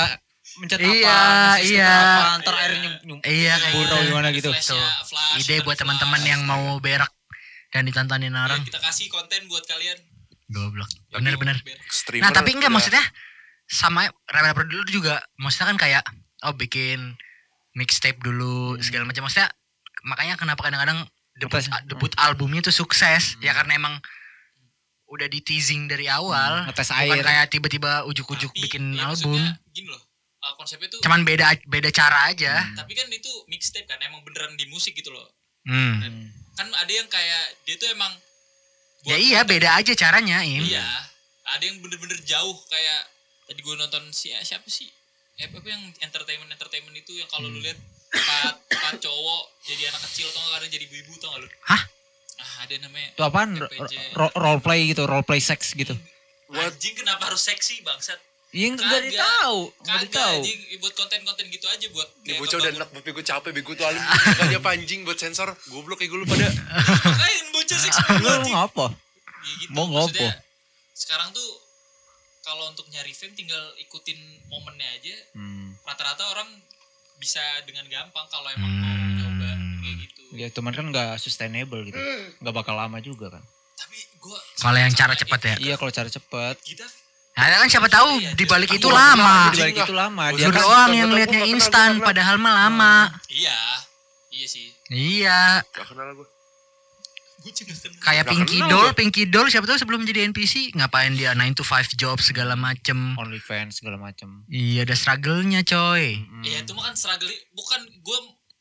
mencet 0.54 0.78
Iya, 0.78 1.10
apa, 1.10 1.58
iya. 1.60 1.90
apa, 1.90 2.26
ntar 2.38 2.52
Iya. 2.52 2.62
airnya 2.62 2.80
nyum, 2.80 2.94
nyum. 3.04 3.18
Iya 3.20 3.54
kayak 3.56 3.74
Burau 3.74 3.90
gitu. 3.92 4.06
gimana 4.06 4.28
gitu. 4.30 4.50
Tuh, 4.50 4.78
flash, 5.04 5.38
Ide 5.40 5.56
buat 5.62 5.74
teman-teman 5.74 6.20
yang 6.22 6.40
mau 6.42 6.78
berak 6.78 7.10
dan 7.70 7.82
ditontonin 7.82 8.30
Ya, 8.30 8.42
orang. 8.44 8.62
kita 8.62 8.78
kasih 8.78 9.06
konten 9.08 9.46
buat 9.46 9.62
kalian 9.64 9.98
Goblok. 10.46 10.86
Bener-bener. 11.10 11.56
Nah 12.20 12.30
tapi 12.30 12.52
enggak 12.52 12.68
udah- 12.68 12.74
maksudnya 12.76 13.04
sama 13.64 14.04
rapper-rapper 14.24 14.64
dulu 14.64 14.84
juga 14.88 15.18
maksudnya 15.36 15.72
kan 15.72 15.78
kayak 15.80 16.04
oh 16.42 16.52
bikin 16.52 17.16
mixtape 17.72 18.20
dulu 18.20 18.76
segala 18.78 19.02
macam 19.04 19.24
maksudnya 19.24 19.48
makanya 20.04 20.36
kenapa 20.36 20.60
kadang-kadang 20.62 21.02
debut 21.34 21.58
Ngetes. 21.58 21.88
debut 21.88 22.12
albumnya 22.16 22.60
tuh 22.60 22.70
sukses 22.72 23.34
ya 23.38 23.50
karena 23.52 23.74
emang 23.74 23.94
udah 25.06 25.26
di 25.26 25.40
teasing 25.40 25.86
dari 25.86 26.06
awal 26.06 26.64
Ngetes 26.64 26.90
bukan 26.90 27.10
air. 27.12 27.22
kayak 27.22 27.46
tiba-tiba 27.48 28.04
ujuk-ujuk 28.04 28.50
Tapi, 28.50 28.62
bikin 28.62 28.84
ya 28.92 29.08
album 29.08 29.38
Gini 29.68 29.86
loh, 29.86 30.00
uh, 30.40 30.54
konsepnya 30.54 30.88
tuh. 30.88 31.00
cuman 31.00 31.22
beda 31.22 31.46
beda 31.64 31.88
cara 31.88 32.28
aja 32.28 32.62
Tapi 32.74 32.92
kan 32.92 33.06
itu 33.08 33.30
mixtape 33.46 33.84
kan, 33.84 33.98
emang 34.00 34.22
beneran 34.22 34.54
di 34.54 34.66
musik 34.66 34.92
gitu 34.92 35.08
loh. 35.08 35.26
hmm. 35.64 35.94
Hmm. 36.00 36.26
Kan 36.54 36.68
ada 36.70 36.88
yang 36.88 37.06
kayak 37.06 37.44
dia 37.64 37.74
tuh 37.74 37.88
emang. 37.88 38.12
ya 39.02 39.16
iya 39.16 39.40
konten- 39.40 39.50
beda 39.52 39.68
aja 39.74 39.92
caranya 39.94 40.38
im 40.40 40.62
Iya. 40.62 40.86
Ada 41.46 41.62
yang 41.62 41.76
bener-bener 41.78 42.16
jauh 42.22 42.56
kayak 42.64 43.00
tadi 43.44 43.60
gue 43.60 43.74
nonton 43.74 44.00
si 44.10 44.30
eh, 44.30 44.40
siapa 44.40 44.64
sih? 44.66 44.88
Eh, 45.36 45.44
apa 45.44 45.60
yang 45.62 45.82
entertainment 46.00 46.48
entertainment 46.48 46.94
itu 46.94 47.12
yang 47.12 47.28
kalau 47.28 47.46
lu 47.46 47.58
Hmm. 47.58 47.64
lihat 47.64 47.78
empat 48.14 48.54
empat 48.70 48.94
cowok 49.02 49.42
jadi 49.66 49.82
anak 49.90 50.00
kecil 50.10 50.26
atau 50.30 50.40
kadang 50.54 50.70
jadi 50.70 50.84
ibu-ibu 50.86 51.12
tau 51.18 51.34
gak 51.34 51.40
lu? 51.42 51.48
Hah? 51.66 51.82
Ah, 52.38 52.54
ada 52.66 52.74
namanya. 52.82 53.08
Itu 53.14 53.22
apaan? 53.22 53.50
Ro- 54.14 54.34
role 54.38 54.60
play 54.62 54.80
gitu, 54.90 55.02
role 55.06 55.26
play 55.26 55.40
sex 55.42 55.74
gitu. 55.74 55.94
Anjing 56.54 56.94
kenapa 56.94 57.26
harus 57.32 57.42
seksi 57.42 57.82
bangsat? 57.82 58.20
Iya 58.54 58.78
enggak 58.78 59.02
ditahu, 59.10 59.74
enggak 59.82 60.14
Kagak 60.14 60.30
anjing 60.38 60.58
buat 60.78 60.94
konten-konten 60.94 61.44
gitu 61.50 61.66
aja 61.66 61.86
buat 61.90 62.06
kayak 62.22 62.38
bocah 62.38 62.56
udah 62.62 62.70
enak 62.70 62.88
banget 62.94 63.10
gue 63.10 63.24
capek 63.26 63.50
bego 63.50 63.74
tuh 63.74 63.82
alim 63.90 63.98
Makanya 63.98 64.60
panjing 64.62 65.02
buat 65.02 65.18
sensor 65.18 65.50
Goblok 65.74 65.98
kayak 65.98 66.14
gue 66.14 66.22
lu 66.22 66.26
pada 66.30 66.46
Makanya 66.54 67.50
bocah 67.50 67.78
seksi 67.82 68.00
Lu 68.22 68.30
ngapa? 68.54 68.86
Ya 68.94 69.52
gitu, 69.58 69.70
Mau 69.74 69.90
ngopo? 69.90 70.26
Sekarang 70.94 71.34
tuh 71.34 71.64
kalau 72.46 72.70
untuk 72.70 72.86
nyari 72.94 73.10
fame 73.10 73.34
tinggal 73.34 73.72
ikutin 73.80 74.20
momennya 74.52 74.86
aja. 75.00 75.16
Hmm. 75.32 75.74
Rata-rata 75.82 76.28
orang 76.28 76.48
bisa 77.16 77.40
dengan 77.64 77.84
gampang 77.86 78.26
kalau 78.28 78.48
emang 78.50 78.72
mau 78.74 78.90
Hmm. 78.90 79.16
coba 79.16 79.48
kayak 79.80 79.96
gitu. 80.02 80.22
Ya 80.34 80.46
cuman 80.50 80.72
kan 80.72 80.84
enggak 80.86 81.10
sustainable 81.16 81.80
gitu. 81.82 81.98
Enggak 82.38 82.54
bakal 82.54 82.74
lama 82.74 82.98
juga 82.98 83.30
kan. 83.30 83.42
Tapi 83.74 83.96
gua 84.18 84.38
kalau 84.56 84.78
yang 84.78 84.92
cara 84.92 85.12
cepat 85.12 85.40
ya 85.44 85.54
Iya 85.58 85.74
kalau 85.74 85.90
cara 85.90 86.06
cepet. 86.06 86.54
Kita 86.62 86.84
nah, 87.34 87.58
kan 87.58 87.68
siapa 87.68 87.88
tahu 87.88 88.10
Iya, 88.16 88.30
di 88.32 88.44
balik 88.46 88.70
itu 88.70 88.86
lama 88.86 89.50
Di 89.50 89.58
balik 89.60 89.78
itu 89.82 89.94
lama. 89.94 90.24
Dia 90.30 90.46
kan 90.48 90.54
doang 90.56 90.90
yang 90.90 91.10
liatnya 91.10 91.38
nggak 91.42 91.52
instan 91.52 91.90
padahal 91.98 92.36
mah 92.38 92.54
lama 92.66 92.94
iya. 93.28 93.58
Iya 94.30 94.46
sih. 94.46 94.66
iya 94.90 95.62
Gak 95.70 95.90
kenal 95.90 96.10
gue 96.12 96.22
Gue. 96.22 96.28
Kayak 98.00 98.24
Pinky 98.28 98.58
Doll. 98.64 98.90
Pinky 98.96 99.24
Doll 99.28 99.48
siapa 99.52 99.68
tahu 99.68 99.76
sebelum 99.76 100.04
jadi 100.08 100.24
NPC 100.28 100.72
ngapain 100.76 101.12
dia 101.12 101.36
9 101.36 101.58
to 101.58 101.64
5 101.64 101.94
job 102.00 102.16
segala 102.20 102.56
macem. 102.56 103.16
only 103.20 103.40
fans 103.40 103.80
segala 103.80 104.00
macem. 104.00 104.44
Iya 104.48 104.88
ada 104.88 104.96
struggle-nya 104.96 105.60
coy. 105.64 106.24
Hmm. 106.24 106.42
Iya 106.44 106.64
itu 106.64 106.72
mah 106.72 106.88
kan 106.88 106.94
struggle 106.96 107.28
bukan 107.52 107.80
gue 108.00 108.18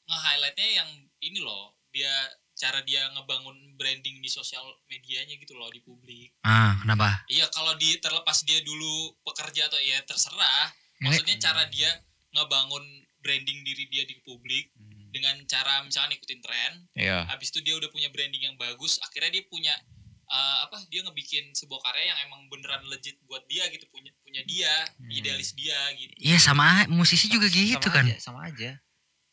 nge-highlightnya 0.08 0.70
yang 0.84 0.90
ini 1.24 1.40
loh 1.40 1.80
dia 1.96 2.12
cara 2.54 2.80
dia 2.86 3.02
ngebangun 3.18 3.76
branding 3.76 4.22
di 4.22 4.30
sosial 4.30 4.64
medianya 4.88 5.36
gitu 5.36 5.58
loh 5.58 5.68
di 5.74 5.82
publik. 5.82 6.32
Ah, 6.46 6.78
kenapa? 6.80 7.26
Iya 7.28 7.50
kalau 7.50 7.74
di 7.76 7.98
terlepas 7.98 8.46
dia 8.46 8.62
dulu 8.62 9.18
pekerja 9.26 9.68
atau 9.68 9.80
ya 9.82 10.00
terserah. 10.06 10.72
Maksudnya 11.04 11.36
cara 11.42 11.68
dia 11.68 11.90
ngebangun 12.32 12.84
branding 13.20 13.60
diri 13.64 13.88
dia 13.88 14.04
di 14.08 14.20
publik 14.24 14.72
Hmm. 14.76 14.93
Dengan 15.14 15.38
cara 15.46 15.80
misalnya 15.80 16.18
ikutin 16.18 16.42
tren. 16.42 16.72
Iya. 16.94 17.30
Habis 17.30 17.54
itu 17.54 17.62
dia 17.62 17.78
udah 17.78 17.88
punya 17.88 18.10
branding 18.10 18.44
yang 18.44 18.58
bagus. 18.58 18.98
Akhirnya 19.00 19.30
dia 19.32 19.46
punya 19.46 19.78
eh, 20.26 20.58
apa? 20.66 20.82
Dia 20.90 21.06
ngebikin 21.06 21.54
sebuah 21.54 21.78
karya 21.80 22.10
yang 22.10 22.20
emang 22.26 22.50
beneran 22.50 22.82
legit 22.86 23.22
buat 23.24 23.46
dia 23.46 23.70
gitu 23.70 23.86
punya 23.88 24.10
punya 24.20 24.42
dia 24.44 24.74
Hmm. 24.98 25.14
idealis 25.14 25.54
dia 25.54 25.78
gitu. 25.94 26.10
Iya 26.18 26.42
sama 26.42 26.90
musisi 26.90 27.30
juga 27.30 27.46
gitu 27.46 27.78
sama 27.80 27.94
kan. 27.94 28.06
Aja, 28.08 28.18
sama 28.18 28.40
aja. 28.50 28.72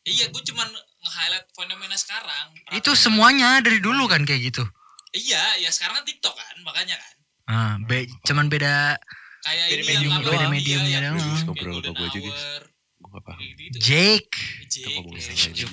Iya, 0.01 0.29
gue 0.29 0.43
cuman 0.43 0.65
nge-highlight 0.99 1.47
fenomena 1.51 1.93
sekarang. 1.93 2.53
Itu 2.71 2.93
semuanya 2.93 3.61
dari 3.61 3.77
dulu 3.77 4.05
kan 4.05 4.21
kayak 4.21 4.49
gitu. 4.49 4.65
Iya, 5.11 5.57
ya 5.57 5.69
sekarang 5.69 6.01
kan 6.01 6.05
TikTok 6.05 6.33
kan, 6.33 6.55
makanya 6.61 6.95
kan. 6.95 7.15
Ah, 7.45 7.73
be- 7.81 8.09
cuman 8.23 8.45
beda 8.47 8.97
Kayak 9.41 9.65
Beda 9.67 9.73
ini 9.73 9.85
medium 9.87 10.01
yang 10.07 10.21
doang. 10.21 10.21
apa, 10.21 10.29
Beda 10.31 10.37
iya, 10.39 10.49
mediumnya 10.51 10.89
yang 10.91 11.01
doang. 11.01 11.17
kayak 11.17 11.41
Ngobrol 11.41 11.73
sama 11.73 11.97
Golden 11.97 12.21
gua 12.21 12.70
aja, 13.11 13.19
guys. 13.19 13.19
Hour, 13.19 13.19
Gue 13.19 13.19
gak 13.19 13.25
paham 13.27 13.41
gitu. 13.59 13.77
Jake. 13.83 14.37
Jake, 14.71 15.03
aja 15.51 15.65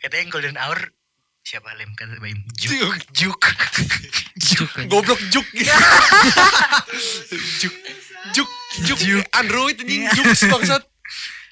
Katanya 0.00 0.22
yang 0.24 0.30
golden 0.32 0.56
hour 0.56 0.78
siapa 1.40 1.72
lem 1.76 1.90
kata 1.98 2.16
Baim? 2.22 2.38
Juk. 2.56 2.72
Juk. 2.72 2.96
Juk. 3.12 3.42
Juk. 4.38 4.70
Goblok 4.92 5.20
juk 5.28 5.46
Juk 7.60 7.74
Juk 8.32 8.48
Juk 8.86 8.98
Juk. 9.00 9.24
Android 9.34 9.76
ini 9.82 10.06
Juk 10.14 10.30
bangsat 10.48 10.84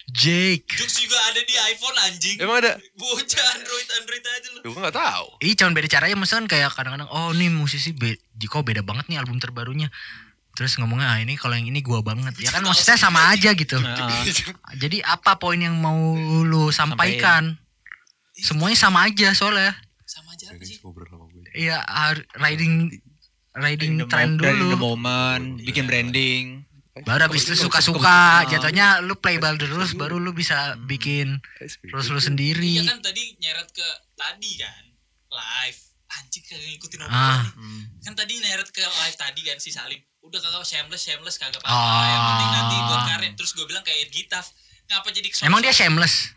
Jake. 0.09 0.65
Jokes 0.73 1.05
juga 1.05 1.21
ada 1.29 1.41
di 1.45 1.53
iPhone 1.53 1.97
anjing. 2.09 2.41
Emang 2.41 2.65
ada 2.65 2.81
Bocah 2.97 3.47
Android 3.61 3.89
Android 4.01 4.25
aja 4.25 4.49
lu. 4.57 4.61
Gue 4.73 4.81
gak 4.81 4.97
tau 4.97 5.37
Ih, 5.45 5.53
cuman 5.53 5.77
beda 5.77 5.89
caranya 5.93 6.17
misalkan 6.17 6.49
kayak 6.49 6.73
kadang-kadang 6.73 7.13
oh 7.13 7.37
nih 7.37 7.53
musisi 7.53 7.93
be 7.93 8.17
kok 8.49 8.65
beda 8.65 8.81
banget 8.81 9.13
nih 9.13 9.21
album 9.21 9.37
terbarunya. 9.37 9.93
Terus 10.59 10.75
ngomongnya 10.75 11.07
ah 11.07 11.19
ini 11.23 11.39
kalau 11.39 11.55
yang 11.55 11.71
ini 11.71 11.79
gua 11.79 12.03
banget. 12.03 12.35
Ya 12.37 12.51
kan 12.51 12.63
maksudnya 12.67 12.99
sama 12.99 13.31
aja 13.31 13.55
gitu. 13.55 13.79
Nah, 13.79 13.95
Jadi 14.83 14.99
apa 15.07 15.39
poin 15.39 15.55
yang 15.57 15.79
mau 15.79 16.19
lu 16.43 16.75
sampaikan? 16.75 17.55
Semuanya 18.35 18.75
sama 18.75 19.07
aja 19.07 19.31
soalnya. 19.33 19.79
Sama 20.03 20.35
aja 20.35 20.51
sih? 20.59 20.83
Iya, 21.55 21.79
riding 22.35 22.91
riding 23.55 24.03
trend 24.07 24.39
dari 24.39 24.59
the 24.59 24.75
dulu. 24.75 24.95
moment, 24.95 25.59
bikin 25.59 25.87
branding. 25.87 26.67
Baru 26.99 27.31
habis 27.31 27.47
itu 27.47 27.55
suka-suka, 27.57 28.43
jatuhnya 28.51 28.99
lu 28.99 29.15
playable 29.15 29.55
terus 29.55 29.95
baru 29.95 30.19
lu 30.19 30.35
bisa 30.35 30.75
bikin 30.83 31.39
terus 31.85 32.11
lu 32.11 32.19
Iya 32.19 32.27
sendiri. 32.27 32.75
kan 32.83 32.99
tadi 32.99 33.39
nyeret 33.39 33.71
ke 33.71 33.87
tadi 34.15 34.59
kan 34.59 34.83
live. 35.31 35.79
Anjing 36.09 36.43
kagak 36.43 36.67
ngikutin 36.67 36.99
Ah. 37.05 37.07
obrolan. 37.07 37.47
Hmm. 37.55 37.83
Kan 38.03 38.15
tadi 38.17 38.33
nyeret 38.35 38.67
ke 38.69 38.83
live 38.83 39.15
tadi 39.17 39.41
kan 39.45 39.59
si 39.59 39.71
Salim. 39.71 40.03
Udah 40.29 40.39
kagak 40.39 40.61
shameless 40.63 41.03
shameless 41.03 41.37
kagak 41.37 41.59
apa-apa. 41.59 41.73
Ah. 41.73 42.05
Yang 42.07 42.23
penting 42.23 42.51
nanti 42.53 42.77
buat 42.79 43.03
karir. 43.07 43.33
Terus 43.35 43.51
gue 43.51 43.65
bilang 43.65 43.81
kayak 43.83 44.09
Gitaf. 44.09 44.47
Ngapa 44.87 45.09
jadi 45.09 45.29
kesel- 45.29 45.49
Emang 45.49 45.61
dia 45.61 45.73
shameless? 45.73 46.37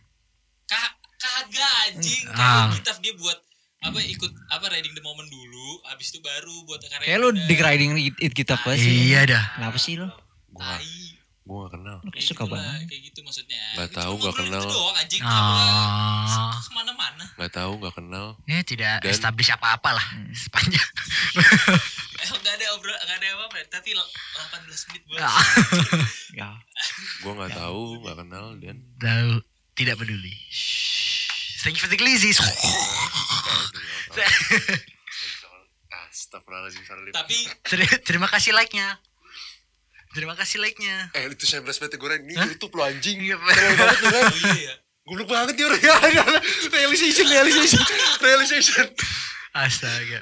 Ka- 0.66 0.96
kagak 1.18 1.72
anjing 1.86 2.24
Ah. 2.26 2.34
kayak 2.34 2.80
Gitaf 2.80 2.98
dia 3.00 3.14
buat 3.14 3.36
apa 3.82 3.98
ikut 4.00 4.32
apa 4.48 4.66
riding 4.70 4.94
the 4.94 5.02
moment 5.02 5.26
dulu 5.26 5.82
habis 5.84 6.10
itu 6.10 6.22
baru 6.22 6.54
buat 6.64 6.78
karya 6.80 7.02
Kayak 7.04 7.20
lu 7.20 7.30
di 7.34 7.56
riding 7.58 7.92
it, 8.00 8.16
it 8.22 8.32
kita 8.32 8.54
apa 8.56 8.74
sih? 8.74 9.10
Iya 9.10 9.26
dah. 9.28 9.44
Kenapa 9.58 9.76
sih 9.76 9.98
lu? 9.98 10.08
Gue 10.48 10.62
tai 10.62 11.11
gue 11.42 11.58
gak 11.58 11.74
kenal 11.74 11.98
Lu 12.00 12.10
kayak 12.10 12.22
suka 12.24 12.44
gitu 12.44 12.54
banget. 12.54 12.80
kayak 12.86 13.02
gitu 13.04 13.20
maksudnya 13.22 13.64
Nggak 13.74 13.88
Cuma 13.88 13.98
tahu, 13.98 14.14
nggak 14.14 14.30
ngobrolin 14.30 14.46
kenal. 14.48 14.62
itu 14.62 14.72
doang 14.72 14.96
anjing 14.96 15.22
Ah. 15.22 16.54
ke 16.54 16.72
mana-mana 16.72 17.24
Gak 17.34 17.52
tau 17.52 17.72
gak 17.76 17.94
kenal 17.94 18.28
Ya 18.46 18.60
tidak 18.62 18.96
Dan- 19.00 19.10
establish 19.10 19.50
apa-apa 19.50 19.90
lah 19.92 20.06
sepanjang. 20.32 20.90
eh, 22.22 22.30
nggak 22.32 22.54
ada 22.54 22.66
obrol 22.72 22.94
nggak 22.96 23.18
ada 23.18 23.28
apa-apa 23.34 23.58
tapi 23.68 23.90
lo- 23.92 24.06
18 24.38 24.88
menit 24.88 25.02
Ah. 25.18 25.34
Ya. 26.40 26.50
Gue 27.20 27.34
gak 27.36 27.54
tahu 27.54 27.82
gak 28.02 28.18
kenal 28.18 28.46
Dan 28.56 28.78
Tahu 28.96 29.42
tidak 29.74 29.98
peduli. 29.98 30.38
Thank 31.60 31.78
you 31.78 31.82
for 31.82 31.90
the 31.90 31.96
glizzy. 31.96 32.32
Astagfirullahaladzim 36.12 36.84
tapi 37.12 37.38
Ter- 37.62 38.02
Terima 38.04 38.28
kasih 38.28 38.52
like-nya. 38.52 39.00
Terima 40.12 40.34
kasih 40.34 40.60
like-nya. 40.60 41.10
Eh 41.12 41.28
itu 41.28 41.44
saya 41.44 41.60
belas 41.60 41.76
banget 41.76 41.96
gue 41.96 42.10
Ini? 42.22 42.34
Youtube 42.50 42.74
lo 42.74 42.84
anjing 42.84 43.18
Iya, 43.18 43.36
Keren 43.38 43.74
banget 43.76 43.98
kan 43.98 44.12
oh 44.12 44.36
iya 44.36 44.52
ya 44.62 44.74
Goblok 45.02 45.28
banget 45.28 45.56
dia 45.56 45.66
orang 45.66 45.82
Realization 46.76 47.26
Realization 47.26 47.82
Realization 48.20 48.86
Astaga. 49.52 50.20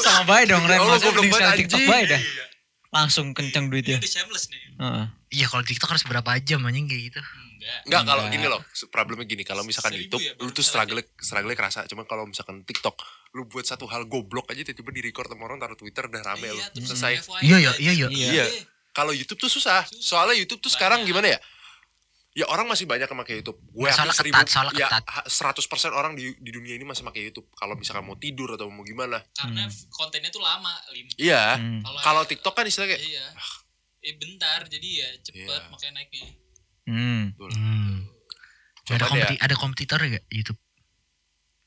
Sama 0.00 0.24
baik 0.24 0.48
dong 0.48 0.64
Ren. 0.64 0.76
Ya 0.76 0.80
banget, 0.80 1.04
sekali 1.04 1.58
TikTok 1.58 1.76
anjing. 1.76 1.90
baik 1.90 2.06
dah. 2.08 2.20
Iya. 2.20 2.44
Langsung 2.90 3.26
kenceng 3.30 3.64
Dia 3.66 3.72
duitnya. 3.74 3.96
udah 3.98 4.12
shameless 4.12 4.44
nih 4.46 4.62
Heeh. 4.74 5.04
Iya 5.34 5.46
kalau 5.48 5.62
TikTok 5.62 5.88
harus 5.90 6.04
berapa 6.04 6.30
jam 6.40 6.60
anjing 6.62 6.86
kayak 6.86 7.02
gitu. 7.10 7.20
enggak 7.64 7.80
Enggak 7.82 8.02
kalau 8.06 8.24
gini 8.28 8.44
loh 8.44 8.60
problemnya 8.86 9.24
gini 9.24 9.40
kalau 9.40 9.62
misalkan 9.62 9.88
Seribu 9.90 10.14
YouTube 10.14 10.22
ya, 10.22 10.32
lu 10.38 10.52
tuh 10.52 10.60
struggle 10.60 11.00
struggle 11.16 11.52
kerasa 11.54 11.84
cuman 11.84 12.04
kalau 12.04 12.24
misalkan 12.24 12.60
TikTok 12.60 12.92
lu 13.32 13.44
buat 13.44 13.64
satu 13.64 13.88
hal 13.88 14.04
goblok 14.04 14.46
aja 14.46 14.60
tiba-tiba 14.60 14.92
di 14.92 15.02
record 15.02 15.26
sama 15.26 15.44
orang 15.44 15.58
taruh 15.58 15.72
Twitter 15.74 16.04
udah 16.04 16.22
rame 16.22 16.44
lu 16.46 16.54
iya, 16.54 16.68
terus 16.70 16.92
selesai 16.92 17.12
Iya, 17.40 17.56
iya, 17.58 17.70
aja. 17.70 17.80
iya, 17.80 17.92
iya. 17.92 18.06
Iya. 18.06 18.44
Kalau 18.94 19.10
YouTube 19.10 19.36
tuh 19.36 19.50
susah 19.50 19.82
soalnya 19.92 20.32
YouTube 20.34 20.60
tuh 20.60 20.70
sekarang 20.70 21.02
Banyak. 21.02 21.10
gimana 21.10 21.28
ya 21.28 21.38
ya 22.32 22.46
orang 22.46 22.64
masih 22.64 22.82
banyak 22.84 23.04
yang 23.04 23.20
pakai 23.20 23.34
YouTube 23.38 23.58
gue 23.60 23.88
Soalnya 23.88 24.10
yakin 24.12 24.32
ketat, 24.32 24.46
soalnya 24.48 24.74
ya 24.76 24.88
ketat. 24.88 25.04
ha- 25.06 25.26
100% 25.54 25.60
orang 25.92 26.12
di 26.12 26.34
di 26.36 26.50
dunia 26.50 26.72
ini 26.72 26.82
masih 26.82 27.02
pakai 27.02 27.22
YouTube 27.24 27.46
kalau 27.52 27.74
misalkan 27.74 28.02
mau 28.02 28.16
tidur 28.16 28.50
atau 28.50 28.66
mau 28.68 28.82
gimana 28.82 29.22
karena 29.32 29.66
kontennya 29.88 30.28
tuh 30.28 30.40
lama 30.40 30.70
lim 30.90 31.06
iya 31.16 31.54
Hmm. 31.54 31.82
kalau 32.00 32.22
TikTok 32.22 32.50
kan 32.52 32.64
istilahnya 32.64 32.94
kayak 32.94 33.02
iya 33.04 33.26
eh 34.00 34.14
bentar 34.14 34.66
jadi 34.66 34.88
ya 34.96 35.08
cepet 35.22 35.46
Iya. 35.48 35.68
makanya 35.68 35.92
naiknya 35.94 36.26
Hmm. 36.84 37.22
Hmm. 37.34 37.96
Ada, 38.84 38.84
Coba 38.84 38.92
deh 38.92 39.06
kompeti- 39.08 39.40
ada 39.40 39.54
kompetitor 39.56 39.98
gak 40.04 40.24
YouTube? 40.28 40.60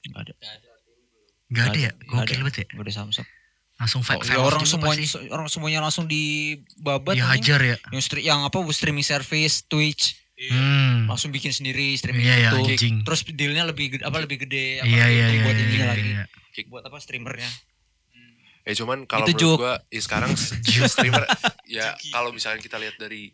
Gak 0.06 0.20
ada. 0.20 0.34
Gak 0.36 0.54
ada. 0.54 0.70
Gak 1.50 1.66
ada 1.66 1.80
ya? 1.80 1.92
Gokil 2.04 2.22
ada. 2.30 2.44
banget 2.44 2.56
ya? 2.56 2.66
Gak 2.70 2.84
ada 2.84 2.94
Samsung. 2.94 3.28
Langsung 3.78 4.02
Oh, 4.02 4.08
fa- 4.08 4.18
ya 4.20 4.38
orang 4.38 4.66
semuanya 4.66 5.06
pasti. 5.06 5.30
orang 5.30 5.48
semuanya 5.48 5.80
langsung 5.80 6.06
dibabat. 6.06 7.14
Dihajar 7.14 7.62
ya? 7.62 7.76
yang 7.88 8.02
stri- 8.02 8.26
yang 8.26 8.40
apa 8.42 8.58
streaming 8.72 9.06
service 9.06 9.62
Twitch 9.64 10.18
Iya. 10.34 10.54
Hmm. 10.54 11.10
langsung 11.10 11.30
bikin 11.30 11.50
sendiri 11.50 11.94
streaming 11.94 12.22
Iya 12.22 12.36
ya 12.40 12.50
itu 12.54 12.78
anjing. 12.78 12.96
terus 13.02 13.26
dealnya 13.28 13.66
lebih 13.66 13.90
gede, 13.92 14.06
apa 14.06 14.18
lebih 14.20 14.38
gede 14.40 14.82
apa 14.82 14.86
Iya 14.86 15.06
iya 15.08 15.26
iya. 15.28 15.42
buat 15.42 15.56
iya, 15.56 15.64
ininya 15.64 15.78
iya, 15.80 15.88
lagi 15.90 16.10
iya. 16.14 16.66
buat 16.68 16.84
apa 16.86 16.98
streamernya 16.98 17.50
Eh 18.62 18.76
cuman 18.76 19.06
kalau 19.06 19.26
menurut 19.26 19.42
joke. 19.42 19.58
gua 19.58 19.74
ya 19.88 19.98
sekarang 19.98 20.30
streamer 20.94 21.26
ya 21.66 21.90
kalau 22.12 22.30
misalnya 22.30 22.60
kita 22.60 22.78
lihat 22.78 22.98
dari 22.98 23.34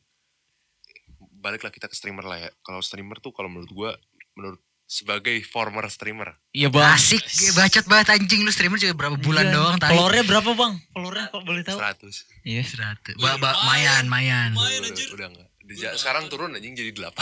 baliklah 1.35 1.67
kita 1.69 1.87
ke 1.87 1.95
streamer 1.97 2.23
lah 2.23 2.39
ya. 2.39 2.49
Kalau 2.61 2.79
streamer 2.79 3.19
tuh 3.19 3.31
kalau 3.31 3.49
menurut 3.49 3.67
gua 3.69 3.91
menurut 4.33 4.63
sebagai 4.93 5.41
former 5.43 5.87
streamer 5.87 6.37
iya 6.51 6.69
bang 6.69 6.93
Asik, 6.93 7.25
bacot 7.51 7.85
banget 7.87 8.07
anjing 8.13 8.41
lu 8.41 8.53
streamer 8.53 8.77
juga 8.77 8.93
berapa 8.93 9.17
bulan 9.17 9.43
Iya. 9.43 9.55
doang 9.55 9.75
tadi. 9.75 9.89
Followernya 9.89 10.23
berapa 10.23 10.49
bang 10.53 10.73
followernya 10.87 11.25
kalau 11.27 11.43
boleh 11.43 11.63
tahu 11.63 11.77
100 11.79 12.45
iya 12.45 12.61
Seratus. 12.61 13.17
Ba, 13.17 13.35
ba, 13.35 13.57
lumayan. 13.57 13.65
mayan, 13.65 14.05
mayan. 14.05 14.49
Lumayan, 14.53 14.79
udah, 14.79 14.91
anjir. 14.91 15.07
udah 15.09 15.27
enggak 15.63 15.93
sekarang 15.95 16.23
turun 16.27 16.53
anjing 16.53 16.75
jadi 16.75 16.91
8 16.93 17.09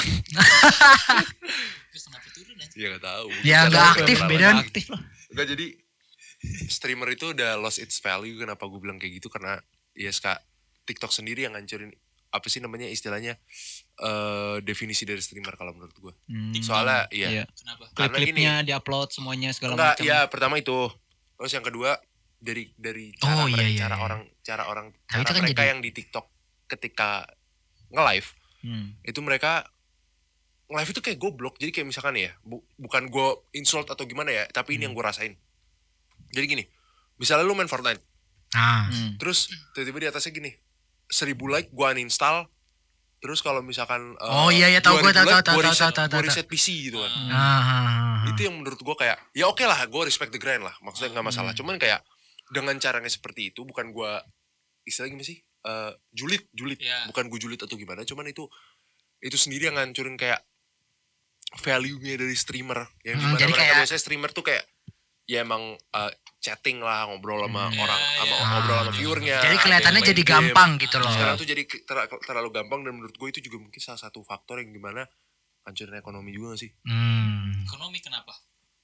Terus 1.87 2.03
kenapa 2.05 2.27
turun 2.29 2.55
aja? 2.57 2.73
ya 2.73 2.87
gak 2.89 3.03
tahu 3.03 3.25
Ya, 3.41 3.59
aktif, 3.69 4.17
banyak. 4.19 4.55
aktif 4.61 4.85
lah 4.89 5.01
Enggak 5.29 5.47
jadi 5.47 5.67
streamer 6.67 7.09
itu 7.09 7.31
udah 7.31 7.55
lost 7.55 7.77
its 7.77 7.97
value 7.97 8.35
kenapa 8.35 8.65
gue 8.65 8.79
bilang 8.79 8.97
kayak 8.97 9.21
gitu 9.21 9.29
karena 9.29 9.61
ya 9.93 10.09
ska 10.09 10.41
TikTok 10.83 11.13
sendiri 11.13 11.45
yang 11.45 11.53
ngancurin 11.53 11.93
apa 12.27 12.47
sih 12.47 12.57
namanya 12.57 12.87
istilahnya 12.87 13.37
eh 14.01 14.57
definisi 14.59 15.03
dari 15.03 15.17
streamer 15.17 15.53
kalau 15.53 15.71
menurut 15.71 15.93
gue 15.93 16.13
Hmm. 16.25 16.57
soalnya 16.57 17.05
ya 17.09 17.29
Iya. 17.31 17.43
Kenapa? 17.47 17.83
Karena 17.91 18.09
klip-klipnya 18.11 18.53
diupload 18.63 19.07
semuanya 19.11 19.49
segala 19.51 19.73
enggak 19.73 19.93
macam 19.95 20.05
ya 20.07 20.19
pertama 20.25 20.55
itu 20.57 20.79
terus 21.35 21.51
yang 21.51 21.61
kedua 21.61 22.01
dari 22.35 22.73
dari 22.75 23.13
cara 23.13 23.33
Oh, 23.35 23.45
iya, 23.45 23.53
mereka- 23.55 23.69
iya, 23.69 23.79
cara 23.79 23.93
iya. 23.93 24.01
orang 24.01 24.21
cara 24.41 24.63
orang 24.65 24.85
Tapi 24.89 25.21
cara 25.21 25.21
kan 25.27 25.35
mereka 25.39 25.53
jadi- 25.55 25.69
yang 25.69 25.79
di 25.79 25.91
TikTok 25.91 26.25
ketika 26.67 27.09
nge-live 27.87 28.29
Hmm. 28.59 28.87
itu 29.01 29.19
mereka 29.19 29.69
nge-live 30.67 30.91
itu 30.91 31.01
kayak 31.01 31.19
goblok 31.19 31.55
jadi 31.55 31.71
kayak 31.71 31.87
misalkan 31.87 32.15
ya 32.15 32.33
bu- 32.41 32.65
bukan 32.75 33.05
gue 33.05 33.27
insult 33.53 33.85
atau 33.85 34.01
gimana 34.03 34.31
ya 34.31 34.43
tapi 34.47 34.75
ini 34.75 34.83
yang 34.83 34.93
gue 34.93 35.03
rasain 35.03 35.37
jadi 36.27 36.45
gini 36.47 36.63
misalnya 37.15 37.43
lu 37.43 37.53
main 37.53 37.67
Fortnite 37.67 38.01
Nah, 38.51 38.85
Hmm. 38.85 39.15
terus 39.15 39.47
tiba-tiba 39.71 39.97
di 39.97 40.07
atasnya 40.09 40.33
gini 40.33 40.51
seribu 41.07 41.47
like 41.47 41.69
gue 41.69 41.87
uninstall 41.87 42.51
terus 43.21 43.39
kalau 43.39 43.61
misalkan 43.61 44.17
eh, 44.17 44.27
Oh, 44.27 44.49
iya, 44.49 44.67
iya, 44.67 44.79
tahu 44.79 44.97
gua, 44.97 45.09
2000 45.09 45.15
tahu, 45.15 45.29
tahu, 45.29 45.41
tahu, 45.43 45.59
reset, 45.61 45.79
tahu, 45.79 45.91
tahu, 45.93 46.03
gua 46.03 46.13
tahu. 46.15 46.25
reset 46.25 46.45
PC 46.45 46.67
gitu 46.83 46.97
kan 46.97 47.11
Hmm. 47.11 47.29
ah, 47.29 47.37
ah, 47.37 47.61
ah, 47.61 47.81
ah. 48.19 48.21
itu 48.27 48.41
yang 48.41 48.55
menurut 48.55 48.77
gue 48.77 48.95
kayak 48.97 49.17
ya 49.31 49.45
oke 49.45 49.61
lah 49.61 49.79
gue 49.79 50.01
respect 50.03 50.29
the 50.29 50.37
grind 50.37 50.61
lah 50.61 50.73
maksudnya 50.79 51.09
nggak 51.11 51.27
masalah 51.27 51.53
cuman 51.53 51.77
kayak 51.77 52.01
dengan 52.49 52.75
caranya 52.75 53.07
seperti 53.07 53.49
itu 53.49 53.61
bukan 53.61 53.89
gue 53.89 54.11
istilahnya 54.83 55.13
gimana 55.15 55.29
sih 55.29 55.39
Eh, 55.61 55.93
julid 56.09 56.49
julid 56.49 56.75
Iya. 56.75 57.05
bukan 57.05 57.29
gue 57.29 57.37
julid 57.39 57.61
atau 57.61 57.77
gimana 57.77 58.01
cuman 58.01 58.25
itu 58.25 58.49
itu 59.19 59.37
sendiri 59.37 59.69
yang 59.69 59.77
ngancurin 59.77 60.17
kayak 60.17 60.41
value-nya 61.53 62.15
dari 62.15 62.33
streamer 62.33 62.81
yang 63.01 63.15
Hmm, 63.15 63.21
di 63.21 63.27
mana 63.27 63.37
jadi 63.37 63.51
mereka 63.51 63.61
kayak- 63.61 63.77
biasanya 63.77 64.01
streamer 64.01 64.29
tuh 64.31 64.41
kayak 64.41 64.63
ya 65.31 65.39
emang 65.41 65.63
eh, 65.73 66.11
chatting 66.37 66.77
lah 66.79 67.07
ngobrol 67.07 67.39
sama 67.41 67.63
Hmm. 67.65 67.79
orang 67.79 67.95
Iya, 67.97 68.17
sama 68.17 68.33
iya. 68.33 68.45
ngobrol 68.45 68.77
sama 68.77 68.91
viewernya 68.91 69.37
Jadi 69.39 69.55
kelihatannya 69.57 70.01
jadi 70.03 70.21
game. 70.21 70.33
gampang 70.51 70.69
gitu 70.77 70.95
loh. 70.97 71.07
sekarang 71.09 71.35
tuh 71.35 71.47
jadi 71.47 71.63
ter- 71.63 72.09
terlalu 72.21 72.49
gampang 72.51 72.79
dan 72.81 72.91
menurut 72.91 73.13
gue 73.13 73.29
itu 73.29 73.39
juga 73.41 73.57
mungkin 73.59 73.79
salah 73.79 74.01
satu 74.01 74.19
faktor 74.21 74.59
yang 74.59 74.69
di 74.69 74.81
mana 74.81 75.07
hancurin 75.63 75.95
ekonomi 75.95 76.29
juga 76.29 76.51
gak 76.51 76.59
sih 76.59 76.71
Hmm. 76.83 77.63
Ekonomi 77.63 77.99
kenapa? 77.99 78.33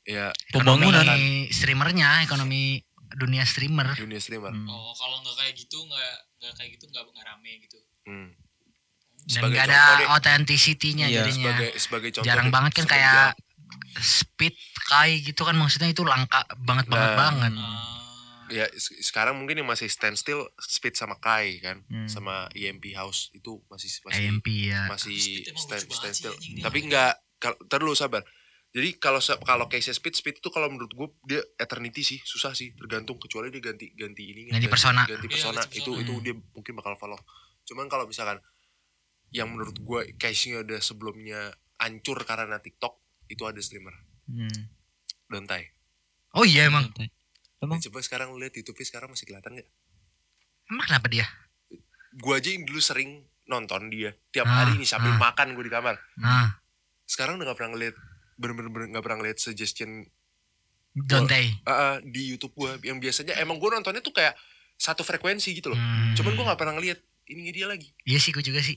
ya 0.05 0.31
Pembangunan. 0.49 1.03
Ekonomi 1.03 1.27
streamernya, 1.49 2.09
ekonomi 2.23 2.79
dunia 3.09 3.43
streamer. 3.43 3.91
dunia 3.93 4.17
streamer 4.17 4.51
Hmm. 4.51 4.63
Oh, 4.65 4.93
kalau 4.93 5.19
nggak 5.19 5.35
kayak 5.37 5.53
gitu, 5.57 5.77
nggak 5.81 6.13
nggak 6.37 6.53
kayak 6.53 6.69
gitu, 6.73 6.85
nggak 6.87 7.03
nggak 7.05 7.25
rame 7.25 7.51
gitu. 7.59 7.79
Hmm. 8.05 8.29
Dan 9.19 9.31
Sebagai 9.33 9.57
gak 9.57 9.67
contoh 9.67 9.91
ada 9.97 10.07
authenticity-nya 10.13 11.05
Iya, 11.05 11.15
jadinya. 11.17 11.51
sebagai 11.51 11.69
sebagai 11.77 12.09
contoh 12.13 12.23
Jarang 12.25 12.47
banget 12.47 12.71
kan 12.73 12.85
kayak 12.87 13.35
speed 13.99 14.55
kai 14.85 15.19
gitu 15.19 15.41
kan 15.41 15.53
maksudnya 15.53 15.87
itu 15.87 16.01
langka 16.01 16.41
banget 16.57 16.85
banget 16.85 17.09
Nah. 17.09 17.17
banget. 17.17 17.53
Ah, 17.53 17.95
ya 18.47 18.65
se- 18.73 18.95
sekarang 19.01 19.35
mungkin 19.35 19.57
yang 19.57 19.67
masih 19.67 19.87
standstill 19.87 20.47
speed 20.57 20.93
sama 20.93 21.17
Kai 21.17 21.57
kan 21.57 21.83
Hmm. 21.83 22.05
sama 22.05 22.47
EMP 22.51 22.93
House 22.93 23.27
itu 23.31 23.59
masih 23.67 23.91
masih 24.01 24.23
AMP 24.23 24.47
ya. 24.65 24.81
masih 24.87 25.17
stand, 25.49 25.83
standstill 25.85 26.31
dia. 26.37 26.61
tapi 26.61 26.77
enggak 26.81 27.11
kalau 27.35 27.59
ntar 27.61 27.77
dulu 27.77 27.91
sabar 27.93 28.23
jadi 28.69 28.95
kalau 28.95 29.17
kalau 29.41 29.65
case 29.65 29.91
speed 29.91 30.13
speed 30.13 30.35
itu 30.37 30.47
kalau 30.47 30.67
menurut 30.67 30.89
gue 30.89 31.07
dia 31.25 31.41
eternity 31.57 32.01
sih 32.01 32.19
susah 32.21 32.51
sih 32.51 32.71
tergantung 32.73 33.17
kecuali 33.17 33.49
dia 33.49 33.59
ganti 33.61 33.91
ganti 33.91 34.23
ininya 34.25 34.53
Ganti 34.53 34.69
persona. 34.69 35.01
ganti 35.03 35.23
Iya, 35.23 35.33
persona 35.33 35.59
ganti 35.59 35.77
itu 35.77 35.91
persona. 35.91 36.03
itu 36.03 36.13
dia 36.21 36.35
mungkin 36.47 36.73
bakal 36.73 36.93
follow 36.95 37.19
cuman 37.63 37.85
kalau 37.85 38.05
misalkan 38.05 38.39
yang 39.29 39.49
menurut 39.49 39.75
gue 39.75 40.01
case-nya 40.15 40.61
udah 40.61 40.79
sebelumnya 40.79 41.51
hancur 41.77 42.15
karena 42.21 42.57
TikTok 42.57 42.95
itu 43.27 43.43
ada 43.43 43.59
streamer 43.59 43.93
Hmm. 44.25 44.67
Dontai 45.25 45.71
Oh 46.31 46.43
iya 46.43 46.67
emang. 46.67 46.91
Emang? 47.57 47.79
coba 47.79 47.99
sekarang 47.99 48.29
lu 48.29 48.37
lihat 48.37 48.53
YouTube 48.53 48.77
sekarang 48.79 49.07
masih 49.07 49.23
kelihatan 49.23 49.55
gak 49.55 49.69
Emang 50.67 50.85
kenapa 50.85 51.07
dia? 51.07 51.25
gue 52.11 52.33
aja 52.33 52.49
yang 52.49 52.63
dulu 52.63 52.77
sering 52.77 53.21
nonton 53.45 53.87
dia 53.87 54.11
tiap 54.29 54.45
Ah, 54.45 54.61
hari 54.61 54.75
nih 54.75 54.85
sambil 54.85 55.11
ah. 55.11 55.19
makan 55.21 55.53
gue 55.53 55.63
di 55.63 55.69
kamar 55.69 55.95
Nah, 56.15 56.59
sekarang 57.03 57.37
udah 57.37 57.47
gak 57.47 57.57
pernah 57.57 57.71
ngeliat 57.73 57.95
bener-bener 58.35 58.69
gak 58.91 59.01
pernah 59.01 59.17
ngeliat 59.17 59.37
suggestion 59.37 60.03
Dante. 60.93 61.61
ah, 61.63 61.71
ah, 61.71 61.95
di 61.99 62.27
YouTube 62.27 62.51
gue 62.53 62.83
yang 62.83 62.97
biasanya 62.97 63.37
emang 63.37 63.55
gue 63.55 63.69
nontonnya 63.69 64.01
tuh 64.01 64.11
kayak 64.11 64.33
satu 64.75 65.01
frekuensi 65.01 65.53
gitu 65.53 65.69
loh 65.69 65.77
Hmm. 65.77 66.13
cuman 66.13 66.33
gue 66.33 66.45
gak 66.45 66.59
pernah 66.59 66.73
ngeliat 66.73 66.99
ini 67.27 67.49
dia 67.49 67.65
lagi 67.65 67.89
Iya 68.03 68.19
sih 68.19 68.29
gue 68.29 68.41
juga 68.41 68.59
sih. 68.59 68.75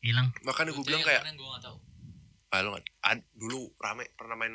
Hilang. 0.00 0.34
makanya 0.42 0.72
gue 0.72 0.82
bilang 0.82 1.00
kayak 1.00 1.22
Gue 1.32 1.58
tahu. 1.60 1.76
Ah, 2.52 2.60
ad- 3.08 3.26
dulu 3.32 3.72
rame 3.76 4.06
pernah 4.12 4.36
main 4.36 4.52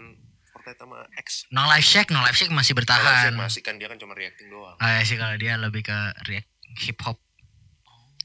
Fortnite 0.48 0.78
sama 0.78 0.98
X 1.18 1.50
No 1.50 1.66
life 1.66 1.84
check, 1.84 2.08
no 2.08 2.20
life 2.20 2.34
check 2.34 2.50
masih 2.50 2.72
bertahan. 2.72 3.04
Zack 3.28 3.36
masih 3.36 3.62
kan 3.62 3.76
dia 3.76 3.86
kan 3.86 3.98
cuma 3.98 4.14
reacting 4.14 4.48
doang 4.48 4.78
Ah 4.78 5.02
sih 5.02 5.14
kalau 5.14 5.34
dia 5.36 5.54
lebih 5.56 5.82
ke 5.82 5.98
react 6.24 6.50
hip 6.80 6.98
hop. 7.02 7.18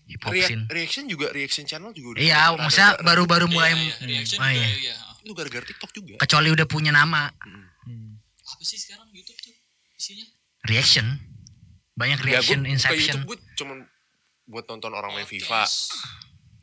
Hip 0.05 0.21
hop 0.21 0.33
scene. 0.35 0.65
reaction 0.69 1.05
juga 1.07 1.31
reaction 1.31 1.65
channel 1.65 1.91
juga 1.91 2.15
udah 2.15 2.21
Iya, 2.21 2.41
maksudnya 2.55 2.91
baru-baru 3.01 3.47
Iya, 3.47 3.55
mulai 3.55 3.71
iya, 3.73 3.95
reaction 4.03 4.39
Oh, 4.39 4.45
juga, 4.45 4.61
iya. 4.61 4.69
iya. 4.77 4.95
itu 5.19 5.33
gara-gara 5.33 5.65
TikTok 5.65 5.91
juga 5.95 6.15
kecuali 6.19 6.49
udah 6.51 6.67
punya 6.67 6.91
nama 6.91 7.31
Hmm. 7.39 7.65
Hmm. 7.83 8.13
Apa 8.45 8.63
sih 8.63 8.77
sekarang 8.77 9.09
YouTube 9.09 9.39
tuh 9.41 9.55
isinya? 9.95 10.27
reaction. 10.65 11.07
Banyak 11.93 12.19
ya 12.19 12.23
gue 12.23 12.29
reaction 12.29 12.61
buka 12.61 12.71
inception. 12.71 13.15
YouTube 13.15 13.27
gue 13.27 13.39
cuman 13.55 13.79
buat 14.45 14.65
nonton 14.67 14.91
orang 14.91 15.13
main 15.13 15.25
Podcast. 15.25 15.47
FIFA 15.47 15.63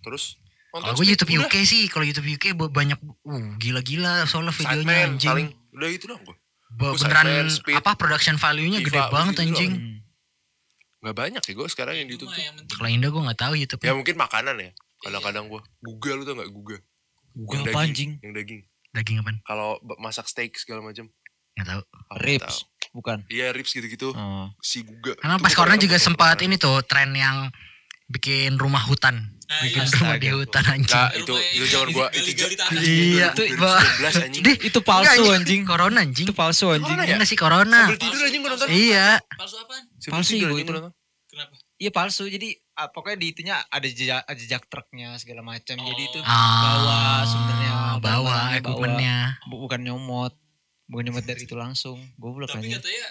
terus 0.02 0.24
Kalau 0.72 0.94
gue 0.94 1.06
YouTube 1.08 1.32
udah. 1.32 1.42
UK 1.44 1.56
sih, 1.64 1.84
kalau 1.86 2.04
YouTube 2.04 2.28
UK 2.28 2.46
banyak 2.54 3.00
uh 3.02 3.44
gila-gila 3.56 4.24
soalnya 4.24 4.52
videonya 4.52 4.78
Sideman 4.80 5.10
anjing. 5.12 5.30
paling 5.30 5.48
udah 5.72 5.90
itu 5.90 6.06
dong 6.06 6.22
gue 6.22 6.36
Be- 6.70 6.86
Gue 6.88 6.98
beneran 7.00 7.26
Sideman, 7.48 7.76
apa 7.76 7.92
production 7.96 8.36
value-nya 8.36 8.80
gede 8.80 9.02
banget 9.08 9.34
gitu 9.36 9.44
anjing. 9.48 9.72
Hmm. 9.74 9.98
nggak 11.00 11.16
banyak 11.16 11.42
ya 11.42 11.54
gue 11.56 11.68
sekarang 11.68 11.96
yang 11.96 12.06
di 12.06 12.14
YouTube 12.14 12.30
Kalau 12.70 12.86
Indo 12.88 13.08
gue 13.08 13.22
nggak 13.24 13.40
tahu 13.40 13.54
YouTube. 13.56 13.82
ya 13.82 13.94
mungkin 13.94 14.16
makanan 14.16 14.56
ya 14.58 14.70
kadang-kadang 15.00 15.48
gue 15.48 15.62
guga 15.80 16.12
lu 16.14 16.24
tau 16.24 16.36
nggak 16.36 16.52
guga 16.52 16.78
Gua 17.32 17.56
Yang 17.56 17.64
apa 17.64 17.70
daging, 17.72 17.88
anjing? 17.88 18.12
yang 18.20 18.34
daging 18.34 18.62
Daging 18.92 19.16
apaan? 19.18 19.38
kalau 19.42 19.70
masak 19.96 20.26
steak 20.26 20.54
segala 20.56 20.84
macam 20.84 21.08
Nggak 21.56 21.66
tahu. 21.68 21.82
Ah, 21.82 21.98
nggak 22.12 22.22
Ribs, 22.22 22.46
tahu. 22.46 22.60
bukan. 22.94 23.18
iya 23.28 23.50
ribs 23.50 23.72
gitu-gitu 23.72 24.12
Oh. 24.12 24.52
si 24.60 24.82
guga 24.82 25.16
Karena 25.16 25.38
pas 25.38 25.52
corona 25.52 25.76
juga 25.76 25.96
sempat 25.98 26.38
ini 26.40 26.56
tuh 26.56 26.84
tren 26.84 27.10
yang 27.12 27.48
bikin 28.06 28.56
rumah 28.56 28.82
hutan. 28.82 29.39
Nah, 29.50 29.66
bikin 29.66 29.82
iya. 29.82 29.90
rumah 29.92 30.16
di 30.16 30.30
hutan 30.30 30.62
anjing. 30.64 30.94
Rumah 30.94 31.10
itu 31.18 31.34
itu 31.52 31.66
zaman 31.68 31.88
gua 31.90 32.08
itu 32.12 32.32
tanah. 32.54 32.70
Iya, 32.80 33.28
itu 33.28 33.44
itu 33.44 33.58
2019 33.58 34.22
anjing 34.22 34.44
Dih, 34.46 34.58
Itu 34.62 34.80
palsu 34.80 35.24
anjing. 35.28 35.62
Corona 35.66 36.00
anjing. 36.00 36.26
Itu 36.30 36.34
palsu 36.34 36.66
anjing. 36.70 36.86
Corona 36.88 37.02
ya? 37.04 37.16
Enggak 37.18 37.28
sih 37.28 37.34
corona. 37.36 37.80
sambil 37.84 37.98
tidur 37.98 38.22
anjing 38.22 38.40
gue 38.40 38.52
nonton 38.54 38.68
Iya. 38.70 39.08
Palsu 39.34 39.56
apaan? 39.58 39.84
Palsu 39.90 40.32
gua 40.38 40.48
anjing 40.48 40.62
itu. 40.62 40.70
gua 40.72 40.92
Kenapa? 41.26 41.54
Iya 41.76 41.90
palsu. 41.90 42.24
Jadi 42.26 42.48
ah, 42.76 42.88
pokoknya 42.88 43.18
di 43.18 43.28
itunya 43.28 43.56
ada 43.66 43.88
jejak 43.88 44.22
jejak 44.30 44.64
truknya 44.66 45.18
segala 45.18 45.42
macam. 45.42 45.76
Jadi 45.76 46.02
itu 46.04 46.20
Oh. 46.20 46.30
Ah, 46.30 46.62
bawa 46.62 47.00
sebenarnya 47.24 47.72
bawa 47.74 47.98
barang-barangnya, 47.98 48.58
equipmentnya. 48.60 49.18
bu- 49.46 49.62
bukan 49.64 49.80
nyomot. 49.82 50.34
Bukan 50.86 51.04
nyomot 51.06 51.24
dari 51.24 51.42
itu 51.48 51.56
langsung. 51.56 51.98
Goblok 52.16 52.50
Tapi 52.50 52.70
aja. 52.70 52.78
katanya 52.78 53.08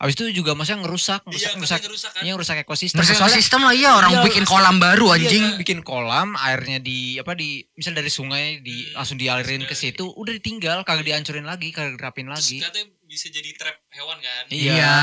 Abis 0.00 0.16
itu 0.16 0.32
juga 0.32 0.56
maksudnya 0.56 0.80
ngerusak, 0.80 1.28
iya 1.28 1.52
ngerusak, 1.52 1.52
ngerusak, 1.52 1.76
katanya 1.76 1.84
ngerusak 1.84 2.10
kan. 2.10 2.22
iya, 2.24 2.32
ngerusak 2.32 2.56
ekosistem. 2.58 2.96
Ngerusak 2.96 3.16
Soalnya- 3.20 3.36
sistem 3.36 3.60
lah 3.60 3.74
iya 3.74 3.90
orang 3.92 4.12
Iya, 4.12 4.22
bikin 4.24 4.44
kolam 4.44 4.76
baru 4.76 5.06
Iya, 5.06 5.16
anjing. 5.20 5.44
bikin 5.60 5.78
kolam 5.82 6.28
airnya 6.34 6.78
di 6.80 6.98
apa 7.14 7.32
di 7.34 7.48
misal 7.74 7.92
dari 7.92 8.08
sungai 8.08 8.58
di 8.58 8.76
Hmm, 8.82 8.96
langsung 8.96 9.14
dialirin 9.14 9.60
ke 9.62 9.74
situ 9.74 10.08
udah 10.08 10.32
ditinggal 10.32 10.82
kagak 10.82 11.04
dihancurin 11.04 11.44
lagi 11.44 11.68
kagak 11.68 12.00
dirapin 12.00 12.26
Terus 12.26 12.32
lagi 12.32 12.56
katanya 12.62 12.86
bisa 13.02 13.26
jadi 13.28 13.50
trap 13.52 13.76
hewan 13.90 14.16
kan. 14.18 14.44
Iya. 14.48 14.72
Iya. 14.72 14.96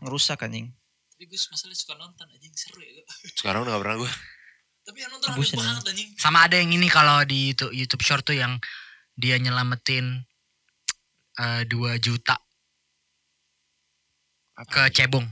ngerusak 0.00 0.38
anjing 0.40 0.66
Tapi 1.12 1.22
gue 1.26 1.38
masalahnya 1.38 1.76
suka 1.76 1.94
nonton 1.94 2.26
anjing 2.26 2.50
seru 2.52 2.80
ya. 2.80 3.06
sekarang 3.32 3.62
udah 3.62 3.70
gak 3.70 3.82
pernah 3.82 3.96
gue 3.98 4.10
Tapi 4.82 4.98
yang 4.98 5.10
nonton 5.12 5.28
rame 5.30 5.46
banget 5.46 5.84
anjing. 5.86 6.08
Sama 6.16 6.38
ada 6.42 6.56
yang 6.56 6.72
ini 6.72 6.88
kalau 6.88 7.22
di 7.22 7.54
YouTube, 7.54 7.70
YouTube 7.70 8.02
Short 8.02 8.24
tuh 8.24 8.34
yang 8.34 8.58
dia 9.14 9.36
nyelamatin 9.36 10.26
eh 11.36 11.62
2 11.64 11.70
juta 11.98 12.34
ke 14.66 14.90
cebong 14.90 15.24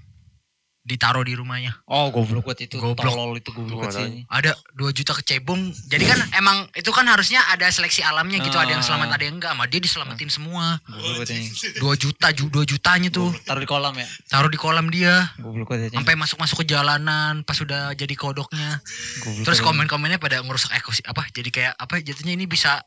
ditaruh 0.80 1.20
di 1.20 1.36
rumahnya. 1.36 1.84
Oh 1.84 2.08
goblok 2.08 2.48
banget 2.48 2.72
itu 2.72 2.80
Goblok. 2.80 3.04
tolol 3.04 3.36
itu 3.36 3.52
goblok 3.52 3.92
sih. 3.92 4.24
Ada 4.24 4.56
2 4.72 4.88
juta 4.96 5.12
ke 5.12 5.20
cebong. 5.20 5.68
Jadi 5.84 6.08
kan 6.08 6.16
emang 6.40 6.64
itu 6.72 6.88
kan 6.88 7.04
harusnya 7.04 7.44
ada 7.44 7.68
seleksi 7.68 8.00
alamnya 8.00 8.40
gitu, 8.40 8.56
ada 8.56 8.72
yang 8.72 8.80
selamat, 8.80 9.12
ada 9.12 9.24
yang 9.28 9.36
enggak. 9.36 9.52
Sama 9.52 9.68
dia 9.68 9.84
diselamatin 9.84 10.32
semua. 10.32 10.80
Goblok 10.88 11.28
ini. 11.28 11.52
2 11.76 11.92
juta, 12.00 12.32
2 12.32 12.48
jutanya 12.64 13.12
tuh 13.12 13.28
Taruh 13.44 13.60
di 13.60 13.68
kolam 13.68 13.92
ya. 14.00 14.08
taruh 14.32 14.48
di 14.48 14.56
kolam 14.56 14.88
dia. 14.88 15.28
Goblok. 15.36 15.76
Sampai 15.92 16.16
masuk-masuk 16.16 16.64
ke 16.64 16.72
jalanan 16.72 17.44
pas 17.44 17.52
sudah 17.52 17.92
jadi 17.92 18.16
kodoknya. 18.16 18.80
Goblok 19.20 19.44
Terus 19.44 19.60
komen-komennya 19.60 20.16
pada 20.16 20.40
ngerusak 20.40 20.72
ekosis 20.72 21.04
apa 21.04 21.28
jadi 21.36 21.52
kayak 21.52 21.72
apa 21.76 22.00
jatuhnya 22.00 22.32
ini 22.32 22.48
bisa 22.48 22.80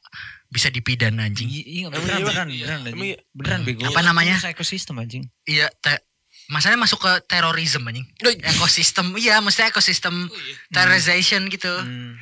bisa 0.49 0.73
dipidana 0.73 1.29
anjing. 1.29 1.45
Iya, 1.45 1.63
iya 1.63 1.85
Emang 1.85 2.01
beneran 2.01 2.17
iya, 2.17 2.25
beneran 2.25 2.47
Bang? 2.49 2.57
beneran 2.57 2.79
Emang 2.81 2.89
anjing. 2.89 3.05
iya? 3.05 3.17
Beneran 3.29 3.61
bego. 3.61 3.81
Iya, 6.51 6.59
masalahnya 6.59 6.83
masuk 6.83 6.99
ke 6.99 7.11
terorisme 7.25 7.87
anjing. 7.87 8.03
Ekosistem, 8.43 9.15
iya 9.15 9.39
maksudnya 9.39 9.71
ekosistem 9.71 10.11
Oh 10.21 10.35
iya. 10.35 10.55
terrorization 10.69 11.47
gitu. 11.47 11.71
Hmm. 11.71 12.19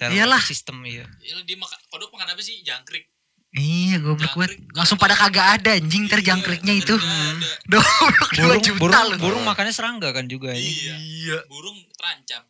Iyalah. 0.00 0.40
Sistem 0.40 0.80
iya. 0.82 1.04
Iya 1.20 1.44
dia 1.44 1.56
makan 1.56 1.76
kodok 1.86 2.08
makan 2.10 2.32
apa 2.32 2.40
sih? 2.40 2.64
Jangkrik. 2.64 3.04
Iya, 3.52 4.00
goblok 4.00 4.32
banget. 4.32 4.56
Jangkrik. 4.56 4.72
Langsung 4.72 4.96
pada 4.96 5.12
kagak 5.12 5.60
ada 5.60 5.70
anjing 5.72 6.04
terjangkriknya 6.06 6.72
Iya, 6.72 6.82
itu. 6.82 6.94
nggak 6.96 7.52
ada. 7.68 7.78
Goblok 8.00 8.30
2 8.30 8.40
Burung, 8.40 8.62
juta 8.62 8.80
burung, 8.80 9.04
loh. 9.06 9.18
burung 9.20 9.42
makannya 9.44 9.72
serangga 9.72 10.08
kan 10.10 10.24
juga. 10.24 10.52
Iya. 10.52 10.96
Iya. 10.96 11.38
Burung 11.46 11.76
terancam. 11.92 12.48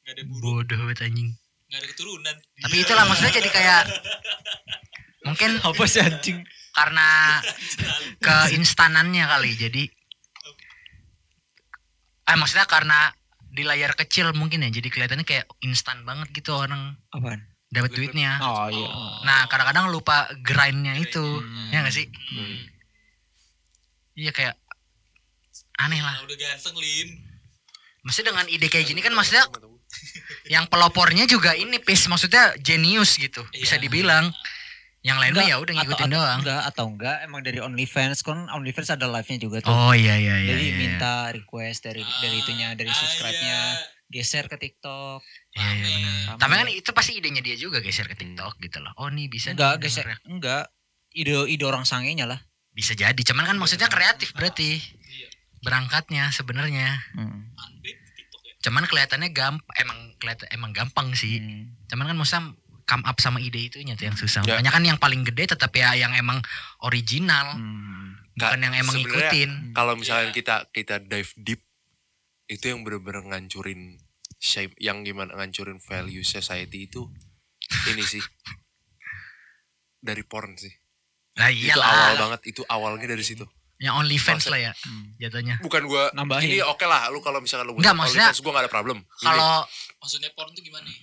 Gak 0.00 0.12
ada 0.12 0.22
burung, 0.24 0.42
Bodoh 0.60 0.78
banget 0.86 0.98
anjing. 1.04 1.30
gak 1.66 1.78
ada 1.78 1.86
keturunan. 1.88 2.36
Tapi 2.60 2.76
itulah 2.76 3.04
maksudnya 3.06 3.32
jadi 3.32 3.46
kayak 3.48 3.82
mungkin 5.26 5.50
Apa 5.60 5.82
sih 5.84 5.98
anjing? 6.00 6.38
Karena 6.72 7.40
keinstanannya 8.24 9.24
kali 9.26 9.50
jadi 9.54 9.84
eh 12.24 12.36
maksudnya 12.36 12.66
karena 12.66 13.10
di 13.50 13.62
layar 13.62 13.92
kecil 13.94 14.30
mungkin 14.32 14.62
ya 14.62 14.70
jadi 14.70 14.86
kelihatannya 14.86 15.26
kayak 15.26 15.50
instan 15.60 16.04
banget 16.04 16.30
gitu 16.32 16.54
orang 16.54 16.94
Apaan? 17.10 17.42
dapat 17.66 17.90
duitnya 17.90 18.38
Oh 18.40 18.66
iya. 18.66 18.86
Oh. 18.86 19.18
nah 19.22 19.46
kadang-kadang 19.46 19.90
lupa 19.90 20.30
grindnya 20.40 20.94
itu 20.94 21.18
Grindnya. 21.18 21.70
ya 21.72 21.78
gak 21.82 21.94
sih 21.94 22.06
Hmm. 22.30 22.56
iya 24.14 24.30
kayak 24.30 24.54
aneh 25.76 25.98
lah 25.98 26.22
udah 26.22 26.36
ganteng 26.36 26.76
Lin. 26.76 27.08
maksudnya 28.00 28.30
dengan 28.30 28.46
ide 28.46 28.66
kayak 28.66 28.86
gini 28.86 29.00
kan 29.00 29.10
maksudnya 29.10 29.42
yang 30.54 30.64
pelopornya 30.66 31.26
juga 31.26 31.52
ini 31.52 31.78
pis 31.78 32.06
maksudnya 32.06 32.54
jenius 32.56 33.18
gitu 33.18 33.42
bisa 33.50 33.74
Iya. 33.74 33.82
dibilang 33.82 34.30
yang 35.00 35.16
lain 35.16 35.32
mah 35.32 35.42
ya 35.42 35.56
udah 35.56 35.72
ngikutin 35.74 35.96
atau- 36.02 36.12
doang 36.12 36.38
Enggak 36.40 36.62
atau 36.66 36.84
enggak 36.86 37.16
emang 37.22 37.40
dari 37.40 37.56
OnlyFans 37.58 38.20
kan 38.20 38.48
OnlyFans 38.48 38.90
ada 38.90 39.08
live-nya 39.08 39.38
juga 39.38 39.58
tuh. 39.58 39.70
oh 39.70 39.92
iya 39.92 40.12
iya 40.14 40.36
iya 40.38 40.50
Jadi 40.50 40.60
iya, 40.62 40.68
iya. 40.68 40.78
minta 40.78 41.12
request 41.30 41.80
dari 41.82 42.04
dari 42.18 42.36
itunya 42.36 42.72
dari 42.74 42.86
Ah, 42.86 42.94
subscribe-nya 42.94 43.58
iya. 43.70 43.80
geser 44.10 44.44
ke 44.44 44.56
TikTok. 44.56 45.24
Iya, 45.52 45.70
iya 45.72 45.86
benar. 45.86 46.36
Tapi 46.36 46.52
kan 46.54 46.68
itu 46.68 46.90
pasti 46.90 47.12
idenya 47.14 47.40
dia 47.40 47.56
juga 47.56 47.78
geser 47.78 48.04
ke 48.04 48.14
TikTok 48.14 48.58
gitu 48.58 48.78
loh. 48.78 48.92
Oh 48.94 49.08
nih 49.08 49.26
bisa 49.26 49.50
Enggak 49.50 49.74
nih 49.74 49.82
geser 49.82 50.04
dengernya. 50.04 50.28
enggak 50.28 50.64
ide 51.10 51.34
ide 51.46 51.64
orang 51.64 51.82
sangenya 51.82 52.24
lah. 52.24 52.40
Bisa 52.70 52.92
jadi. 52.92 53.16
Cuman 53.18 53.44
kan 53.44 53.56
maksudnya 53.56 53.86
kreatif 53.86 54.30
berarti 54.32 54.76
Iya. 54.78 55.28
berangkatnya 55.60 56.28
sebenarnya. 56.30 57.00
Hmm. 57.14 57.48
Ya. 57.80 57.96
Cuman 58.60 58.84
kelihatannya 58.84 59.30
gampang 59.30 59.76
emang 59.78 59.98
kelihatan 60.16 60.46
emang 60.50 60.70
gampang 60.70 61.08
sih. 61.14 61.38
Hmm. 61.38 61.72
Cuman 61.86 62.04
kan 62.04 62.16
maksudnya 62.16 62.52
come 62.90 63.06
up 63.06 63.14
sama 63.16 63.38
ide 63.38 63.70
itunya 63.70 63.94
tuh 63.94 64.10
yang 64.10 64.18
susah. 64.18 64.42
Ya. 64.42 64.58
Makanya 64.58 64.72
kan 64.72 64.82
yang 64.84 64.98
paling 64.98 65.22
gede 65.22 65.54
tetap 65.54 65.70
ya 65.70 65.94
yang 65.94 66.10
emang 66.12 66.42
original, 66.82 67.54
Hmm. 67.54 68.18
bukan 68.34 68.58
yang 68.60 68.74
emang 68.74 68.98
ngikutin. 68.98 69.70
Kalau 69.70 69.94
misalnya 69.94 70.28
Iya. 70.28 70.34
kita 70.34 70.54
kita 70.74 70.94
dive 70.98 71.30
deep 71.38 71.62
itu 72.44 72.64
yang 72.66 72.82
bener-bener 72.82 73.22
ngancurin 73.24 73.94
shape 74.36 74.74
yang 74.76 75.06
gimana 75.06 75.30
ngancurin 75.32 75.78
value 75.78 76.26
society 76.26 76.90
itu 76.90 77.06
ini 77.86 78.02
sih 78.02 78.24
dari 79.96 80.24
porn 80.24 80.56
sih. 80.56 80.72
Nah 81.36 81.46
itu 81.46 81.70
awal 81.72 82.18
banget 82.18 82.40
itu 82.48 82.62
awalnya 82.66 83.06
dari 83.06 83.22
situ. 83.22 83.46
Yang 83.78 83.94
only 83.96 84.18
fans 84.18 84.44
Maksud- 84.44 84.52
lah 84.52 84.60
ya 84.60 84.72
Hmm. 84.76 85.04
jatuhnya. 85.16 85.56
Bukan 85.62 85.82
gua 85.86 86.12
Nambahin. 86.12 86.50
ini 86.50 86.60
oke 86.60 86.84
lah 86.84 87.08
lu 87.08 87.22
kalau 87.22 87.40
misalkan 87.40 87.64
lu 87.64 87.76
Enggak, 87.76 87.96
maksudnya- 87.96 88.28
OnlyFans, 88.28 88.44
gua 88.44 88.52
gak 88.52 88.64
ada 88.66 88.72
problem. 88.72 88.98
Kalau 89.16 89.64
Maksudnya 89.96 90.28
porn 90.32 90.48
tuh 90.50 90.60
gimana 90.60 90.84
nih? 90.84 90.96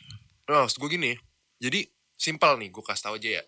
Nah, 0.47 0.63
maksud 0.63 0.77
gue 0.79 0.89
gini, 0.89 1.11
jadi 1.57 1.85
simpel 2.13 2.57
nih, 2.57 2.69
gue 2.69 2.83
kasih 2.83 3.03
tau 3.03 3.15
aja 3.15 3.29
ya. 3.41 3.43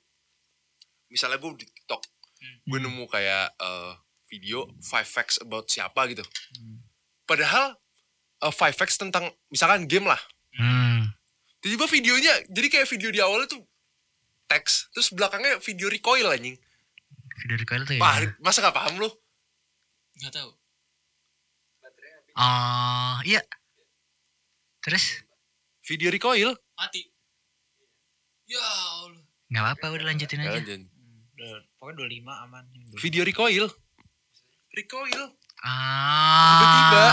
Misalnya 1.09 1.37
gue 1.37 1.51
di 1.57 1.67
TikTok, 1.67 2.01
Hmm. 2.39 2.59
gue 2.71 2.79
nemu 2.79 3.03
kayak 3.11 3.51
eh, 3.59 3.93
video 4.31 4.63
five 4.79 5.03
facts 5.03 5.43
about 5.43 5.67
siapa 5.67 6.07
gitu. 6.07 6.23
Hmm. 6.55 6.79
Padahal 7.27 7.75
eh, 8.39 8.53
five 8.55 8.71
facts 8.71 8.95
tentang 8.95 9.27
misalkan 9.51 9.83
game 9.85 10.07
lah. 10.07 10.19
hmm, 10.55 11.11
Tiba-tiba 11.59 11.91
videonya, 11.91 12.33
jadi 12.47 12.67
kayak 12.71 12.87
video 12.87 13.11
di 13.11 13.19
awalnya 13.19 13.51
tuh 13.51 13.59
teks, 14.47 14.87
terus 14.95 15.11
belakangnya 15.11 15.59
video 15.59 15.91
recoil 15.91 16.31
anjing. 16.31 16.55
video 17.43 17.55
recoil 17.59 17.83
tuh 17.83 17.95
ya. 17.95 18.01
Wah, 18.01 18.15
masa 18.39 18.63
gak 18.63 18.71
paham 18.71 18.95
lu? 19.03 19.11
Gak 20.23 20.31
tahu. 20.31 20.51
Oh, 22.39 23.17
iya. 23.27 23.43
Terus 24.79 25.27
Video 25.83 26.07
recoil. 26.07 26.53
Mati. 26.77 27.01
Ya 28.49 28.57
Allah. 28.59 29.21
nggak 29.45 29.61
apa-apa 29.63 29.85
udah 29.93 30.05
lanjutin 30.05 30.41
aja. 30.41 30.57
Jangan. 30.57 30.81
Udah, 31.33 31.57
Pokoknya 31.77 31.95
25 32.01 32.43
aman. 32.43 32.63
Video 32.97 33.21
recoil. 33.23 33.65
Recoil. 34.69 35.21
Ah. 35.59 36.49
Tiba-tiba. 36.51 37.05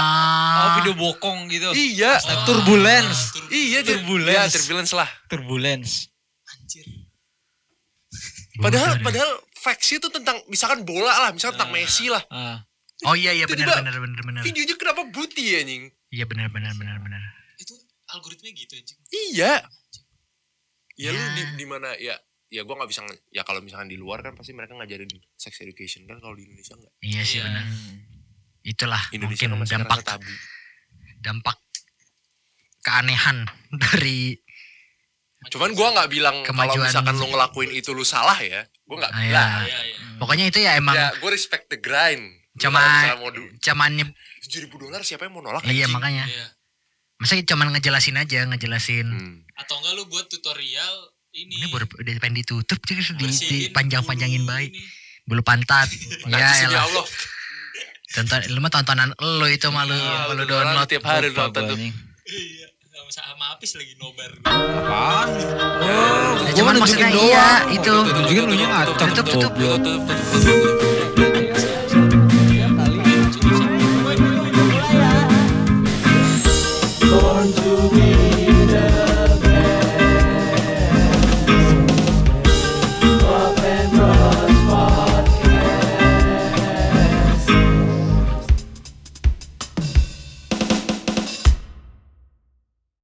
Oh, 0.56 0.68
video 0.76 0.94
bokong 0.94 1.38
gitu. 1.48 1.68
Iya. 1.72 2.16
Oh, 2.18 2.44
Turbulence. 2.44 3.32
tur- 3.32 3.48
Iya, 3.48 3.78
Turbulence. 3.82 4.32
Ya, 4.32 4.50
turbulence 4.50 4.92
lah. 4.92 5.08
Turbulence. 5.26 5.92
Anjir. 6.46 6.86
Padahal 8.56 8.96
deh. 8.96 9.04
padahal 9.04 9.30
facts 9.54 9.92
itu 9.92 10.08
tentang 10.08 10.40
misalkan 10.46 10.80
bola 10.82 11.12
lah, 11.12 11.30
misalkan 11.30 11.60
tentang 11.60 11.70
Ah. 11.70 11.76
Messi 11.76 12.06
lah. 12.08 12.22
Ah. 12.28 12.58
Oh 13.04 13.12
iya 13.12 13.28
iya 13.30 13.44
benar 13.44 13.76
benar 13.76 13.92
benar 13.94 14.20
benar. 14.24 14.40
Videonya 14.40 14.74
kenapa 14.74 15.04
putih 15.12 15.60
anjing? 15.60 15.92
Iya 16.08 16.24
benar 16.24 16.48
benar 16.48 16.72
benar 16.72 16.96
benar. 16.98 17.20
Itu 17.60 17.76
algoritmanya 18.08 18.56
gitu 18.56 18.72
anjing. 18.74 18.98
Iya. 19.12 19.52
Ya, 20.96 21.10
lu 21.10 21.18
Ya. 21.18 21.28
di, 21.30 21.42
di 21.54 21.66
mana 21.66 21.92
ya 21.94 22.16
ya 22.46 22.62
gua 22.62 22.78
nggak 22.78 22.88
bisa 22.88 23.02
nge- 23.02 23.20
ya 23.30 23.42
kalau 23.42 23.60
misalkan 23.60 23.86
di 23.86 23.94
luar 23.94 24.20
kan 24.20 24.32
pasti 24.32 24.50
mereka 24.50 24.72
ngajarin 24.72 25.06
sex 25.34 25.60
education 25.60 26.04
kan 26.04 26.16
kalau 26.16 26.32
di 26.32 26.44
Indonesia 26.44 26.72
enggak. 26.74 26.92
Iya 27.00 27.22
sih 27.22 27.36
Iya. 27.36 27.44
benar. 27.44 27.64
Itulah 28.62 29.02
Indonesia 29.10 29.46
mungkin 29.46 29.66
dampak 29.78 30.00
tabu. 30.02 30.32
dampak 31.18 31.58
keanehan 32.80 33.44
dari 33.82 34.38
Cuman 35.46 35.70
gua 35.72 35.94
nggak 35.94 36.10
bilang 36.10 36.36
kalau 36.40 36.50
Kemajuan. 36.66 36.86
misalkan 36.86 37.14
lu 37.14 37.26
ngelakuin 37.28 37.70
itu 37.70 37.90
lu 37.90 38.02
salah 38.02 38.34
ya. 38.36 38.66
Gua 38.82 38.98
nggak 38.98 39.12
Ah, 39.12 39.20
bilang. 39.20 39.50
iya. 39.52 39.62
Iya, 39.62 39.78
iya. 39.84 39.96
pokoknya 40.16 40.44
itu 40.44 40.58
ya 40.58 40.72
emang 40.74 40.96
Ya, 40.96 41.12
gue 41.12 41.30
respect 41.30 41.68
the 41.68 41.78
grind. 41.78 42.24
Lu 42.50 42.58
Cuma- 42.58 42.80
kalau 42.80 42.90
misalnya 42.90 43.16
mau 43.16 43.30
du- 43.30 43.52
cuman 43.60 43.90
nyeb- 43.92 44.16
7.000 44.40 44.74
dolar 44.76 45.00
siapa 45.02 45.22
yang 45.22 45.34
mau 45.34 45.44
nolak 45.44 45.62
iya 45.64 45.86
makanya. 45.86 46.24
Iya. 46.24 46.46
Masa 47.16 47.38
cuman 47.38 47.68
ngejelasin 47.70 48.16
aja 48.16 48.42
ngejelasin. 48.44 49.06
Hmm 49.06 49.45
atau 49.56 49.74
enggak 49.80 49.92
lu 49.96 50.04
buat 50.08 50.26
tutorial 50.28 50.94
ini. 51.32 51.64
Ini 51.64 51.66
baru 51.72 51.88
udah 51.88 52.12
pengen 52.20 52.44
ditutup 52.44 52.78
sih 52.84 53.00
di, 53.16 53.72
panjang-panjangin 53.72 54.44
baik. 54.44 54.76
Bulu 55.26 55.42
pantat. 55.42 55.88
Ya, 56.32 56.68
ya 56.68 56.84
Allah. 56.84 57.06
Tonton 58.06 58.38
lu 58.54 58.62
mah 58.64 58.72
tontonan 58.72 59.12
lu 59.18 59.46
itu 59.50 59.68
malu 59.68 59.92
iya, 59.92 60.30
malu 60.30 60.48
download. 60.48 60.88
tiap 60.88 61.04
hari 61.04 61.28
nonton 61.34 61.62
tuh. 61.68 61.76
iya 62.24 62.66
sama 63.06 63.54
apis 63.54 63.78
lagi 63.78 63.94
nobar. 64.02 64.34
Apaan? 64.42 65.30
Oh, 65.84 66.32
cuman 66.58 66.74
maksudnya 66.82 67.06
iya 67.14 67.62
itu. 67.70 67.94
Tutup 68.98 69.26
tutup. 69.30 69.52
Iya, 69.54 69.78